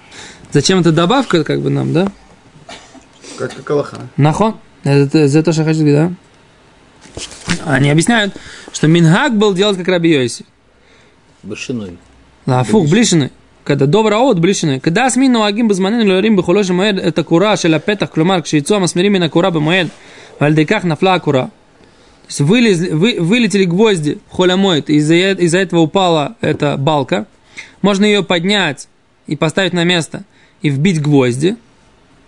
зачем 0.52 0.80
эта 0.80 0.90
добавка, 0.90 1.44
как 1.44 1.60
бы 1.60 1.70
нам, 1.70 1.92
да? 1.92 2.10
Как, 3.38 3.52
как 3.64 3.94
Нахон. 4.16 4.56
Это, 4.82 5.28
за 5.28 5.42
то, 5.42 5.52
что 5.52 5.64
хочу, 5.64 5.84
да? 5.84 6.12
Они 7.66 7.90
объясняют, 7.90 8.34
что 8.72 8.86
Минхак 8.88 9.36
был 9.36 9.54
делать 9.54 9.76
как 9.76 9.88
Раби 9.88 10.10
Йоси. 10.10 10.46
Башиной. 11.42 11.98
А, 12.46 12.64
фух, 12.64 12.88
блишиной. 12.88 13.30
Когда 13.64 13.86
добра 13.86 14.18
от 14.18 14.40
блишиной. 14.40 14.80
Когда 14.80 15.10
смин 15.10 15.32
нуагим 15.32 15.68
базманин 15.68 16.10
лорим 16.10 16.36
бихолоши 16.36 16.72
моед 16.72 16.98
это 16.98 17.22
кура 17.22 17.56
шеля 17.56 17.78
петах 17.78 18.10
клюмар 18.10 18.42
кшейцу 18.42 18.76
амасмирим 18.76 19.12
на 19.14 19.28
кура 19.28 19.50
бы 19.50 19.60
бамоед 19.60 19.90
вальдеках 20.38 20.84
на 20.84 20.96
флакура. 20.96 21.50
То 22.22 22.26
есть 22.28 22.40
вылезли, 22.40 22.90
вы, 22.90 23.16
вылетели 23.20 23.64
гвозди 23.64 24.18
холя 24.30 24.56
моет, 24.56 24.88
из-за 24.88 25.14
из 25.14 25.54
этого 25.54 25.80
упала 25.80 26.36
эта 26.40 26.76
балка. 26.76 27.26
Можно 27.82 28.04
ее 28.06 28.22
поднять 28.22 28.88
и 29.30 29.36
поставить 29.36 29.72
на 29.72 29.84
место 29.84 30.24
и 30.60 30.68
вбить 30.68 31.00
гвозди 31.00 31.56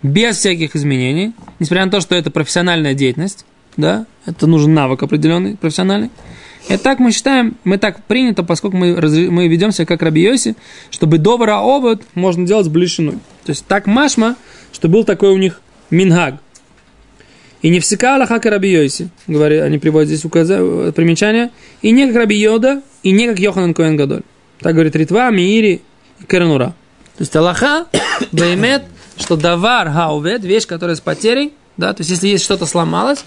без 0.01 0.37
всяких 0.37 0.75
изменений, 0.75 1.33
несмотря 1.59 1.85
на 1.85 1.91
то, 1.91 1.99
что 1.99 2.15
это 2.15 2.31
профессиональная 2.31 2.93
деятельность, 2.93 3.45
да, 3.75 4.05
это 4.25 4.47
нужен 4.47 4.73
навык 4.73 5.03
определенный, 5.03 5.57
профессиональный. 5.57 6.09
И 6.69 6.77
так 6.77 6.99
мы 6.99 7.11
считаем, 7.11 7.57
мы 7.65 7.77
так 7.77 8.05
принято, 8.05 8.43
поскольку 8.43 8.77
мы, 8.77 8.95
мы 9.29 9.49
ведем 9.49 9.73
себя 9.73 9.85
как 9.85 10.01
Рабиоси, 10.01 10.55
чтобы 10.91 11.17
добра 11.17 11.59
обод 11.59 12.03
можно 12.15 12.47
делать 12.47 12.67
с 12.67 12.69
блишиной. 12.69 13.19
То 13.43 13.49
есть 13.49 13.65
так 13.65 13.85
машма, 13.85 14.37
что 14.71 14.87
был 14.87 15.03
такой 15.03 15.31
у 15.31 15.37
них 15.37 15.59
мингаг. 15.89 16.35
И 17.61 17.69
не 17.69 17.81
всека 17.81 18.15
Аллаха 18.15 18.35
как 18.35 18.45
Рабиоси, 18.45 19.09
говорят, 19.27 19.63
они 19.63 19.77
приводят 19.77 20.07
здесь 20.07 20.23
указа- 20.23 20.93
примечание, 20.93 21.51
и 21.81 21.91
не 21.91 22.07
как 22.07 22.15
Раби 22.15 22.37
Йода, 22.37 22.81
и 23.03 23.11
не 23.11 23.27
как 23.27 23.39
Йоханан 23.39 23.73
Коэн 23.73 23.97
Гадоль. 23.97 24.23
Так 24.59 24.73
говорит 24.73 24.95
Ритва, 24.95 25.29
Миири 25.31 25.81
и 26.21 26.25
Кернура. 26.25 26.73
То 27.17 27.21
есть 27.21 27.35
Аллаха, 27.35 27.85
Баймет, 28.31 28.83
что 29.17 29.35
давар 29.35 29.91
хаувет, 29.91 30.43
вещь, 30.43 30.65
которая 30.65 30.95
с 30.95 30.99
потерей, 30.99 31.53
да, 31.77 31.93
то 31.93 32.01
есть 32.01 32.09
если 32.09 32.27
есть 32.27 32.43
что-то 32.43 32.65
сломалось, 32.65 33.23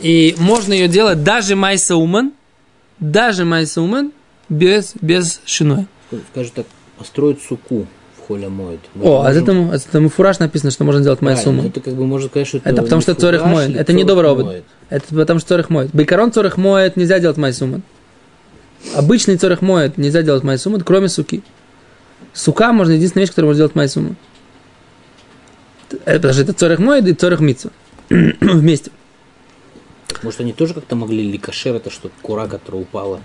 и 0.00 0.34
можно 0.38 0.72
ее 0.72 0.88
делать 0.88 1.22
даже 1.22 1.56
майса 1.56 1.96
уман, 1.96 2.32
даже 3.00 3.44
майса 3.44 3.82
уман, 3.82 4.12
без, 4.48 4.94
без 5.00 5.40
шиной. 5.44 5.86
Скажем 6.32 6.52
так, 6.54 6.66
построить 6.96 7.42
суку 7.42 7.86
в 8.16 8.26
холе 8.26 8.48
моет. 8.48 8.80
О, 9.00 9.22
а 9.22 9.32
этому, 9.32 9.72
этому 9.72 10.08
фураж 10.08 10.38
написано, 10.38 10.70
что 10.70 10.84
можно 10.84 11.02
делать 11.02 11.20
майса 11.20 11.50
уман. 11.50 11.66
Это 11.66 11.80
как 11.80 11.94
бы 11.94 12.06
можно 12.06 12.28
сказать, 12.28 12.48
что 12.48 12.58
это 12.58 12.68
Это 12.68 12.82
потому 12.82 13.00
что 13.02 13.14
цорих 13.14 13.44
моет. 13.44 13.76
Это 13.76 13.92
не 13.92 14.04
добрый 14.04 14.34
моет. 14.34 14.64
Это 14.88 15.14
потому 15.14 15.40
что 15.40 15.48
цорих 15.50 15.70
моет. 15.70 15.90
Байкарон 15.92 16.32
цорих 16.32 16.56
моет, 16.56 16.96
нельзя 16.96 17.18
делать 17.18 17.36
майсуман. 17.36 17.82
Обычный 18.94 19.36
цорих 19.36 19.60
моет, 19.60 19.98
нельзя 19.98 20.22
делать 20.22 20.44
майсуман, 20.44 20.80
кроме 20.82 21.08
суки. 21.08 21.42
Сука 22.32 22.72
можно 22.72 22.92
единственная 22.92 23.22
вещь, 23.24 23.30
которую 23.30 23.48
можно 23.48 23.58
делать 23.58 23.74
майсуман. 23.74 24.16
Это, 26.04 26.16
потому 26.16 26.32
что 26.32 26.42
это 26.42 26.52
цорих 26.52 26.78
моет 26.78 27.08
и 27.08 27.14
цорих 27.14 27.40
митсу. 27.40 27.70
Вместе. 28.10 28.90
Может, 30.22 30.40
они 30.40 30.52
тоже 30.52 30.74
как-то 30.74 30.96
могли 30.96 31.30
ли 31.30 31.38
кашер, 31.38 31.76
это 31.76 31.90
что 31.90 32.10
кура, 32.22 32.46
которая 32.46 32.82
упала 32.82 33.20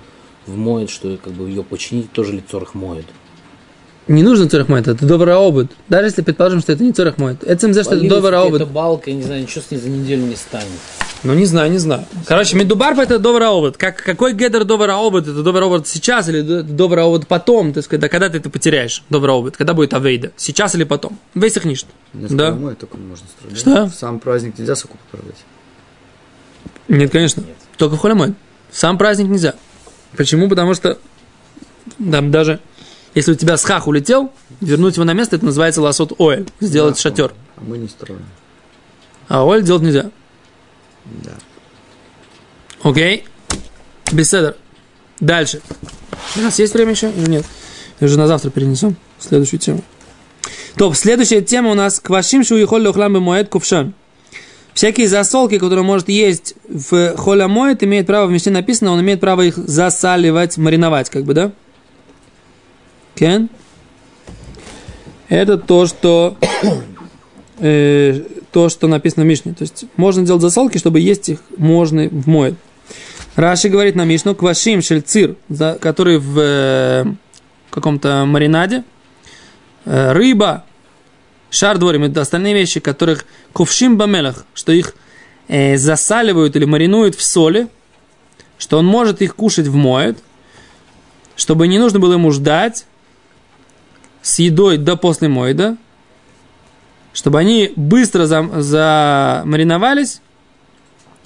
в 0.45 0.55
моет, 0.55 0.89
что 0.89 1.17
как 1.17 1.33
бы 1.33 1.49
ее 1.49 1.63
починить, 1.63 2.11
тоже 2.11 2.33
ли 2.33 2.43
цорих 2.49 2.73
моет. 2.73 3.05
Не 4.07 4.21
нужно 4.21 4.49
цорих 4.49 4.67
моет, 4.67 4.87
это 4.87 5.05
добрый 5.05 5.33
обод. 5.33 5.67
Даже 5.87 6.07
если 6.07 6.21
предположим, 6.21 6.59
что 6.59 6.73
это 6.73 6.83
не 6.83 6.91
цорих 6.91 7.17
моет. 7.17 7.43
Это 7.43 7.71
за 7.71 7.83
что 7.83 7.95
это 7.95 8.07
добрый 8.07 8.31
какая-то 8.31 8.55
обод. 8.63 8.69
балка, 8.69 9.09
я 9.09 9.15
не 9.15 9.23
знаю, 9.23 9.41
ничего 9.41 9.61
с 9.61 9.71
ней 9.71 9.77
за 9.77 9.89
неделю 9.89 10.23
не 10.23 10.35
станет. 10.35 10.67
Ну, 11.23 11.33
не 11.33 11.45
знаю, 11.45 11.71
не 11.71 11.77
знаю. 11.77 12.05
Короче, 12.27 12.57
медубарба 12.57 13.03
это 13.03 13.17
добрый 13.17 13.47
обод. 13.47 13.77
Как, 13.77 13.95
какой 14.03 14.33
гедер 14.33 14.65
добрый 14.65 14.93
обод? 14.93 15.23
Это 15.27 15.41
добрый 15.41 15.65
обод 15.65 15.87
сейчас 15.87 16.27
или 16.27 16.41
д- 16.41 16.63
добрый 16.63 17.03
обод 17.03 17.27
потом? 17.27 17.71
То 17.71 17.77
есть, 17.77 17.87
когда, 17.87 18.09
когда 18.09 18.27
ты 18.29 18.39
это 18.39 18.49
потеряешь, 18.49 19.03
добрый 19.09 19.33
обод? 19.33 19.55
Когда 19.55 19.73
будет 19.73 19.93
авейда? 19.93 20.33
Сейчас 20.35 20.75
или 20.75 20.83
потом? 20.83 21.17
Весь 21.33 21.55
их 21.55 21.63
ништ. 21.63 21.87
Да. 22.13 22.51
Мой 22.51 22.75
только 22.75 22.97
можно 22.97 23.25
строить. 23.37 23.57
Что? 23.57 23.85
В 23.87 23.95
сам 23.95 24.19
праздник 24.19 24.57
нельзя 24.59 24.75
суку 24.75 24.97
поправлять. 25.11 25.37
Нет, 26.89 27.11
конечно. 27.11 27.43
Только 27.77 27.95
холямой. 27.97 28.33
Сам 28.71 28.97
праздник 28.97 29.27
нельзя. 29.29 29.55
Почему? 30.17 30.49
Потому 30.49 30.73
что 30.73 30.97
там 32.11 32.31
даже 32.31 32.59
если 33.15 33.31
у 33.31 33.35
тебя 33.35 33.57
схах 33.57 33.87
улетел, 33.87 34.31
вернуть 34.59 34.95
его 34.95 35.05
на 35.05 35.13
место, 35.13 35.35
это 35.35 35.45
называется 35.45 35.81
лосот 35.81 36.19
оэль. 36.19 36.47
Сделать 36.59 36.95
Да, 36.95 37.01
шатер. 37.01 37.33
А 37.55 37.61
мы 37.61 37.77
не 37.77 37.87
строим. 37.87 38.23
А 39.29 39.43
оэль 39.49 39.63
делать 39.63 39.83
нельзя. 39.83 40.09
Да. 41.05 41.33
Окей. 42.81 43.25
Беседер. 44.11 44.55
Дальше. 45.19 45.61
У 46.35 46.39
нас 46.39 46.59
есть 46.59 46.73
время 46.73 46.91
еще 46.91 47.11
или 47.11 47.29
нет? 47.29 47.45
Уже 48.01 48.17
на 48.17 48.27
завтра 48.27 48.49
перенесем 48.49 48.95
следующую 49.19 49.59
тему. 49.59 49.83
То, 50.75 50.93
следующая 50.93 51.41
тема 51.41 51.71
у 51.71 51.75
нас 51.75 51.99
квашим 51.99 52.43
шуихоль 52.43 52.85
лохлам 52.85 53.13
моет 53.21 53.49
кувшан. 53.49 53.93
Всякие 54.73 55.07
засолки, 55.07 55.59
которые 55.59 55.85
может 55.85 56.09
есть 56.09 56.55
в 56.67 57.15
холя 57.15 57.47
моет, 57.47 57.83
имеет 57.83 58.07
право, 58.07 58.25
в 58.25 58.31
Мишне 58.31 58.51
написано, 58.51 58.91
он 58.91 59.01
имеет 59.01 59.19
право 59.19 59.41
их 59.41 59.55
засаливать, 59.55 60.57
мариновать, 60.57 61.11
как 61.11 61.23
бы, 61.25 61.33
да? 61.33 61.51
Кен? 63.13 63.49
Это 65.29 65.57
то, 65.57 65.85
что 65.85 66.37
э, 67.59 68.21
то, 68.53 68.69
что 68.69 68.87
написано 68.87 69.25
в 69.25 69.27
Мишне. 69.27 69.53
То 69.53 69.63
есть 69.63 69.85
можно 69.97 70.25
делать 70.25 70.41
засолки, 70.41 70.77
чтобы 70.77 70.99
есть 70.99 71.27
их 71.27 71.39
можно 71.57 72.07
в 72.07 72.27
моет. 72.27 72.53
Раши 73.35 73.67
говорит 73.67 73.95
на 73.95 74.05
Мишну, 74.05 74.35
квашим 74.35 74.81
шельцир, 74.81 75.35
за- 75.49 75.77
который 75.81 76.19
в 76.19 76.39
э, 76.39 77.05
каком-то 77.71 78.25
маринаде, 78.25 78.83
э, 79.85 80.11
рыба, 80.11 80.65
шар 81.49 81.79
дворим, 81.79 82.03
это 82.03 82.21
остальные 82.21 82.53
вещи, 82.53 82.79
которых 82.79 83.25
кувшим 83.53 83.97
бамелах, 83.97 84.45
что 84.53 84.71
их 84.71 84.93
э, 85.47 85.77
засаливают 85.77 86.55
или 86.55 86.65
маринуют 86.65 87.15
в 87.15 87.23
соли, 87.23 87.67
что 88.59 88.77
он 88.77 88.85
может 88.85 89.21
их 89.23 89.35
кушать 89.35 89.67
в 89.67 89.75
моет, 89.75 90.19
чтобы 91.35 91.67
не 91.67 91.79
нужно 91.79 91.99
было 91.99 92.13
ему 92.13 92.31
ждать 92.31 92.85
с 94.21 94.37
едой 94.37 94.77
до 94.77 94.95
после 94.95 95.27
моеда, 95.27 95.75
чтобы 97.13 97.39
они 97.39 97.71
быстро 97.75 98.25
замариновались, 98.25 100.21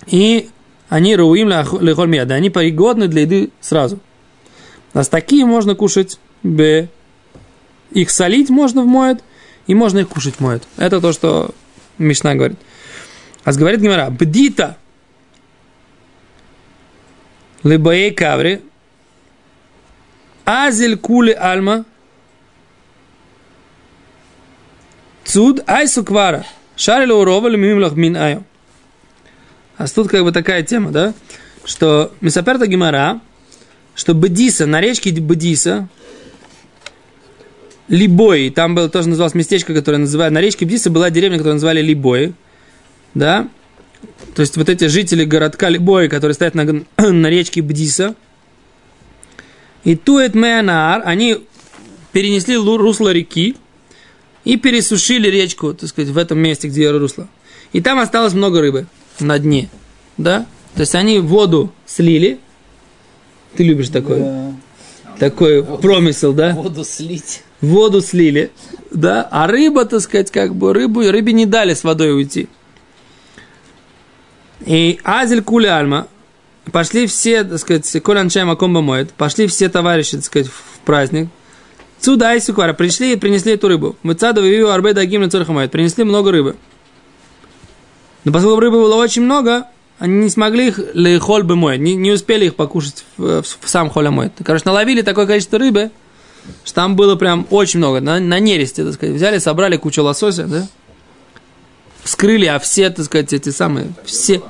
и 0.05 0.49
они 0.89 1.15
руим 1.15 1.49
лехоль 1.49 2.07
мияда, 2.07 2.35
они 2.35 2.49
пригодны 2.49 3.07
для 3.07 3.21
еды 3.21 3.49
сразу. 3.61 3.99
А 4.93 5.03
с 5.03 5.09
такие 5.09 5.45
можно 5.45 5.75
кушать 5.75 6.19
б. 6.43 6.89
Их 7.91 8.09
солить 8.09 8.49
можно 8.49 8.81
в 8.81 8.85
моет, 8.85 9.23
и 9.65 9.73
можно 9.73 9.99
их 9.99 10.09
кушать 10.09 10.35
в 10.35 10.39
моет. 10.41 10.63
Это 10.75 10.99
то, 10.99 11.13
что 11.13 11.51
Мишна 11.97 12.35
говорит. 12.35 12.59
А 13.43 13.53
говорит 13.53 13.79
Гимара, 13.79 14.09
бдита 14.09 14.77
либоей 17.63 18.11
каври 18.11 18.61
азель 20.45 20.97
кули 20.97 21.31
альма 21.31 21.85
цуд 25.27 25.63
айсу 25.67 26.03
квара. 26.03 26.45
Шарили 26.75 27.11
урова 27.11 27.49
мимлах 27.55 27.93
мин 27.93 28.15
айо. 28.15 28.43
А 29.77 29.87
тут 29.87 30.07
как 30.07 30.23
бы 30.23 30.31
такая 30.31 30.63
тема, 30.63 30.91
да, 30.91 31.13
что 31.63 32.11
Мисаперта 32.21 32.65
Гимара, 32.65 33.21
что 33.93 34.13
Бедиса, 34.13 34.65
на 34.65 34.81
речке 34.81 35.11
Бедиса, 35.11 35.87
Либой, 37.87 38.49
там 38.49 38.73
было 38.73 38.89
тоже 38.89 39.09
называлось 39.09 39.35
местечко, 39.35 39.73
которое 39.73 39.99
называют, 39.99 40.33
на 40.33 40.41
речке 40.41 40.65
Бдиса 40.65 40.89
была 40.89 41.09
деревня, 41.09 41.37
которую 41.37 41.55
называли 41.55 41.81
Либой, 41.81 42.33
да, 43.13 43.47
то 44.35 44.41
есть 44.41 44.57
вот 44.57 44.67
эти 44.67 44.87
жители 44.87 45.25
городка 45.25 45.69
Либой, 45.69 46.09
которые 46.09 46.33
стоят 46.33 46.55
на, 46.55 46.63
на 46.97 47.27
речке 47.27 47.61
Бдиса, 47.61 48.15
и 49.83 49.95
Туэт 49.95 50.33
Меанаар, 50.33 51.01
они 51.05 51.37
перенесли 52.11 52.57
русло 52.57 53.13
реки 53.13 53.55
и 54.47 54.57
пересушили 54.57 55.29
речку, 55.29 55.73
так 55.73 55.89
сказать, 55.89 56.09
в 56.09 56.17
этом 56.17 56.39
месте, 56.39 56.67
где 56.67 56.89
русло. 56.91 57.27
И 57.73 57.81
там 57.81 57.99
осталось 57.99 58.33
много 58.33 58.61
рыбы 58.61 58.87
на 59.19 59.37
дне, 59.39 59.69
да, 60.17 60.45
то 60.73 60.81
есть 60.81 60.95
они 60.95 61.19
воду 61.19 61.71
слили, 61.85 62.39
ты 63.55 63.63
любишь 63.63 63.89
такое? 63.89 64.19
Да. 64.19 64.53
Такой 65.19 65.63
промысел, 65.63 66.33
да? 66.33 66.53
Воду 66.53 66.83
слить 66.83 67.41
воду 67.61 68.01
слили, 68.01 68.51
да, 68.91 69.27
а 69.31 69.47
рыба, 69.47 69.85
так 69.85 70.01
сказать, 70.01 70.31
как 70.31 70.55
бы 70.55 70.73
рыбу, 70.73 71.01
рыбе 71.01 71.33
не 71.33 71.45
дали 71.45 71.73
с 71.73 71.83
водой 71.83 72.15
уйти. 72.15 72.47
И 74.65 74.99
Азель 75.03 75.43
Куля 75.43 75.77
Альма, 75.77 76.07
пошли 76.71 77.07
все, 77.07 77.43
так 77.43 77.59
сказать, 77.59 78.03
Колян 78.03 78.29
Чайма 78.29 78.55
Комба 78.55 78.81
моет, 78.81 79.11
пошли 79.13 79.47
все 79.47 79.69
товарищи, 79.69 80.17
так 80.17 80.25
сказать, 80.25 80.47
в 80.47 80.79
праздник. 80.85 81.29
Цуда 81.99 82.35
и 82.35 82.39
Суквара 82.39 82.73
пришли 82.73 83.13
и 83.13 83.15
принесли 83.15 83.53
эту 83.53 83.67
рыбу. 83.67 83.95
Мы 84.03 84.13
цаду 84.13 84.41
вивию 84.41 84.71
арбе 84.71 84.93
дагим 84.93 85.27
моет, 85.47 85.71
принесли 85.71 86.03
много 86.03 86.31
рыбы. 86.31 86.55
Но 88.23 88.31
поскольку 88.31 88.59
рыбы 88.59 88.79
было 88.81 88.95
очень 88.95 89.23
много, 89.23 89.67
они 89.99 90.25
не 90.25 90.29
смогли 90.29 90.67
их 90.67 90.79
лехоль 90.93 91.43
бы 91.43 91.55
мой, 91.55 91.77
не, 91.77 91.95
не 91.95 92.11
успели 92.11 92.45
их 92.45 92.55
покушать 92.55 93.03
в, 93.17 93.41
в, 93.41 93.57
в 93.61 93.69
сам 93.69 93.89
холя 93.89 94.11
мой. 94.11 94.31
Короче, 94.43 94.63
наловили 94.65 95.01
такое 95.01 95.25
количество 95.25 95.57
рыбы, 95.57 95.91
что 96.63 96.75
там 96.75 96.95
было 96.95 97.15
прям 97.15 97.47
очень 97.49 97.79
много, 97.79 97.99
на, 97.99 98.19
на 98.19 98.39
нересте, 98.39 98.83
так 98.83 98.93
сказать, 98.93 99.15
взяли, 99.15 99.39
собрали 99.39 99.77
кучу 99.77 100.03
лосося, 100.03 100.45
да, 100.45 100.67
вскрыли, 102.03 102.45
а 102.45 102.59
все, 102.59 102.89
так 102.89 103.05
сказать, 103.05 103.33
эти 103.33 103.49
самые, 103.49 103.87
все, 104.05 104.41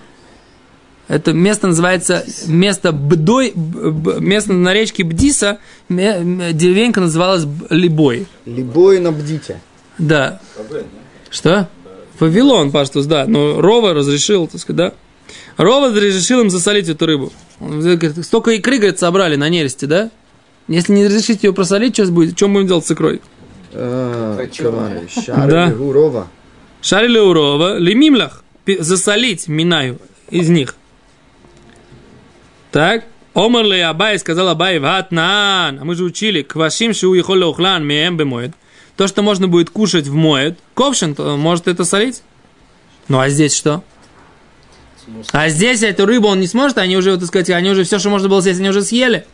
это 1.08 1.32
место 1.34 1.67
называется 1.67 2.26
место 2.48 2.91
Бдой, 2.91 3.54
место 3.56 4.54
на 4.54 4.74
речке 4.74 5.04
Бдиса, 5.04 5.60
деревенька 5.89 7.00
называлась 7.00 7.46
Либой. 7.70 8.28
Либой 8.46 9.00
на 9.00 9.12
Бдите. 9.12 9.62
Да. 9.98 10.41
Что? 11.30 11.70
Вавилон, 12.20 12.72
паштус, 12.72 13.06
да. 13.06 13.26
Но 13.26 13.62
Рова 13.62 13.93
разрешил, 13.93 14.48
так 14.48 14.60
сказать, 14.60 14.78
да. 14.78 14.93
Рова 15.56 15.88
разрешил 15.89 16.41
им 16.41 16.50
засолить 16.50 16.89
эту 16.89 17.06
рыбу. 17.06 17.32
Он 17.60 17.80
говорит, 17.80 18.26
столько 18.26 18.52
икры, 18.52 18.78
говорит, 18.78 19.00
собрали 19.00 19.36
на 19.36 19.50
нересте, 19.50 19.88
да? 19.88 20.12
Если 20.67 20.93
не 20.93 21.06
разрешите 21.06 21.48
ее 21.48 21.54
просолить, 21.54 21.93
что 21.96 22.06
будет? 22.12 22.36
Что 22.36 22.48
будем 22.48 22.67
делать 22.67 22.86
с 22.86 22.91
икрой? 22.91 23.22
Да. 25.48 25.74
Урова. 25.80 26.28
Шарили 26.82 27.20
урова, 27.20 27.78
лимимлах, 27.78 28.43
засолить 28.80 29.48
минаю 29.48 30.00
из 30.30 30.50
них. 30.50 30.76
Так, 32.71 33.06
Омар 33.34 33.65
ли 33.65 33.80
Абай 33.82 34.17
сказал 34.17 34.49
Абай, 34.49 34.80
ватнан, 34.80 35.80
а 35.80 35.84
мы 35.84 35.95
же 35.95 36.03
учили, 36.03 36.41
квашим 36.41 36.93
шу 36.93 37.13
ехол 37.13 37.43
ухлан 37.47 37.86
меем 37.86 38.17
бемоет. 38.17 38.53
То, 38.95 39.08
что 39.08 39.21
можно 39.21 39.47
будет 39.47 39.69
кушать 39.69 40.08
в 40.08 40.13
моет, 40.15 40.58
ковшин, 40.73 41.13
то 41.13 41.38
может 41.38 41.67
это 41.67 41.86
солить. 41.86 42.23
Ну 43.08 43.19
а 43.19 43.30
здесь 43.30 43.56
что? 43.56 43.84
А 45.32 45.49
здесь 45.49 45.84
эту 45.84 46.06
рыбу 46.06 46.27
он 46.27 46.39
не 46.39 46.47
сможет, 46.47 46.80
они 46.80 46.97
уже, 46.97 47.15
так 47.17 47.27
сказать, 47.27 47.49
они 47.51 47.69
уже 47.69 47.84
все, 47.84 47.99
что 47.99 48.10
можно 48.10 48.27
было 48.27 48.41
съесть, 48.41 48.60
они 48.60 48.69
уже 48.69 48.82
съели. 48.82 49.25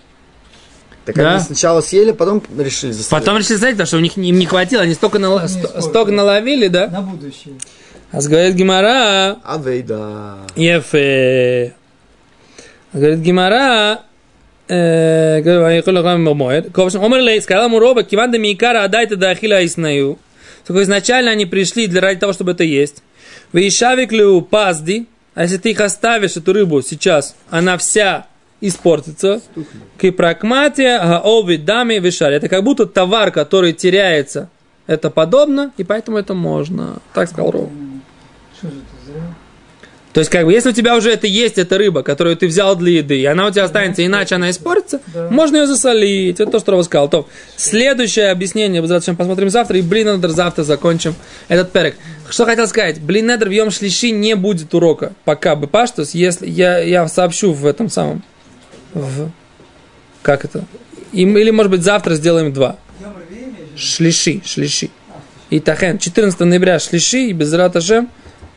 Так 1.06 1.15
да? 1.15 1.36
они 1.36 1.43
сначала 1.43 1.82
съели, 1.82 2.12
потом 2.12 2.43
решили 2.58 2.91
засолить. 2.91 3.10
Потом 3.10 3.38
решили 3.38 3.56
засолить, 3.56 3.76
потому 3.76 3.88
что 3.88 3.98
у 3.98 4.02
них 4.02 4.17
им 4.17 4.38
не 4.38 4.46
хватило, 4.46 4.84
они 4.84 4.93
столько, 4.93 5.19
нал... 5.19 5.41
не 5.41 5.48
ст... 5.48 5.82
столько 5.82 6.12
наловили, 6.12 6.67
да? 6.67 6.88
На 6.88 7.02
будущее. 7.02 7.56
А 8.12 8.22
говорит 8.22 8.56
Гимара. 8.56 9.38
Авейда. 9.43 10.39
Ефе. 10.56 11.74
Говорит 12.93 13.19
Гимара. 13.19 14.01
Омер 14.69 15.91
Лей 17.21 17.41
сказал 17.41 17.65
ему 17.65 17.79
Роба, 17.79 18.03
Киван 18.03 18.32
да 18.32 18.38
Микара, 18.38 18.84
отдай 18.84 19.08
ты 19.08 19.15
Дахила 19.15 19.65
Иснаю. 19.65 20.19
Только 20.65 20.84
изначально 20.84 21.32
они 21.32 21.45
пришли 21.45 21.88
для 21.88 22.01
ради 22.01 22.19
того, 22.19 22.34
чтобы 22.34 22.51
это 22.51 22.63
есть. 22.63 23.03
Вишавик 23.51 24.12
ли 24.12 24.41
пазди, 24.41 25.08
а 25.36 25.43
если 25.43 25.58
ты 25.58 25.71
их 25.71 25.82
оставишь, 25.82 26.38
эту 26.38 26.53
рыбу 26.53 26.82
сейчас, 26.82 27.36
она 27.49 27.77
вся 27.77 28.27
испортится. 28.62 29.41
Кипракматия, 29.99 30.99
гаови, 30.99 31.58
дами, 31.58 31.95
вишали. 31.95 32.38
Это 32.38 32.47
как 32.47 32.63
будто 32.63 32.86
товар, 32.86 33.32
который 33.32 33.73
теряется. 33.73 34.49
Это 34.88 35.10
подобно, 35.10 35.71
и 35.77 35.84
поэтому 35.84 36.17
это 36.17 36.34
можно. 36.34 36.99
Так 37.13 37.29
сказал 37.29 37.51
Ров. 37.51 37.69
То 40.13 40.19
есть, 40.19 40.30
как 40.30 40.45
бы, 40.45 40.54
если 40.54 40.69
у 40.69 40.73
тебя 40.73 40.95
уже 40.95 41.12
это 41.12 41.26
есть, 41.26 41.58
эта 41.58 41.76
рыба, 41.78 42.04
которую 42.04 42.38
ты 42.38 42.45
взял 42.45 42.76
для 42.76 42.99
еды, 42.99 43.19
и 43.19 43.26
она 43.26 43.47
у 43.47 43.52
тебя 43.52 43.63
останется, 43.63 44.06
иначе 44.06 44.36
она 44.36 44.52
испортится, 44.52 45.02
да. 45.12 45.28
можно 45.30 45.58
ее 45.58 45.67
засолить. 45.67 46.39
Это 46.39 46.52
то, 46.52 46.60
что 46.60 46.73
Рова 46.73 46.84
сказал. 46.84 47.10
То, 47.10 47.28
следующее 47.56 48.30
объяснение, 48.30 48.86
зачем 48.86 49.15
посмотрим 49.15 49.49
завтра, 49.49 49.80
и 49.80 49.82
блин, 49.82 50.21
завтра 50.21 50.63
закончим 50.63 51.15
этот 51.47 51.71
перек. 51.71 51.95
Что 52.30 52.45
хотел 52.45 52.67
сказать? 52.67 53.02
Блин, 53.02 53.26
недр 53.26 53.49
в 53.49 53.52
Йом 53.52 53.71
Шлиши 53.71 54.12
не 54.12 54.36
будет 54.36 54.73
урока. 54.76 55.13
Пока 55.26 55.56
бы 55.56 55.65
паштус, 55.65 56.12
если 56.12 56.47
я, 56.47 56.78
я 56.78 57.08
сообщу 57.08 57.52
в 57.52 57.65
этом 57.65 57.89
самом 57.89 58.23
в... 58.93 59.32
Как 60.21 60.45
это? 60.45 60.65
Или, 61.12 61.49
может 61.49 61.71
быть, 61.71 61.82
завтра 61.82 62.13
сделаем 62.15 62.54
два. 62.54 62.78
Шлиши, 63.76 64.41
шлиши. 64.45 64.89
И 65.49 65.60
тахен, 65.60 65.97
14 65.97 66.39
ноября 66.41 66.80
шлиши, 66.80 67.26
и 67.26 67.34
без 67.34 67.52
раташем 67.54 68.10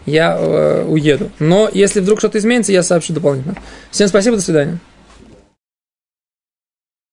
я 0.07 0.37
э, 0.39 0.85
уеду. 0.87 1.31
Но 1.39 1.69
если 1.73 2.01
вдруг 2.01 2.19
что-то 2.21 2.39
изменится, 2.39 2.73
я 2.73 2.83
сообщу 2.83 3.13
дополнительно. 3.13 3.57
Всем 3.91 4.09
спасибо, 4.09 4.37
до 4.37 4.43
свидания. 4.43 4.79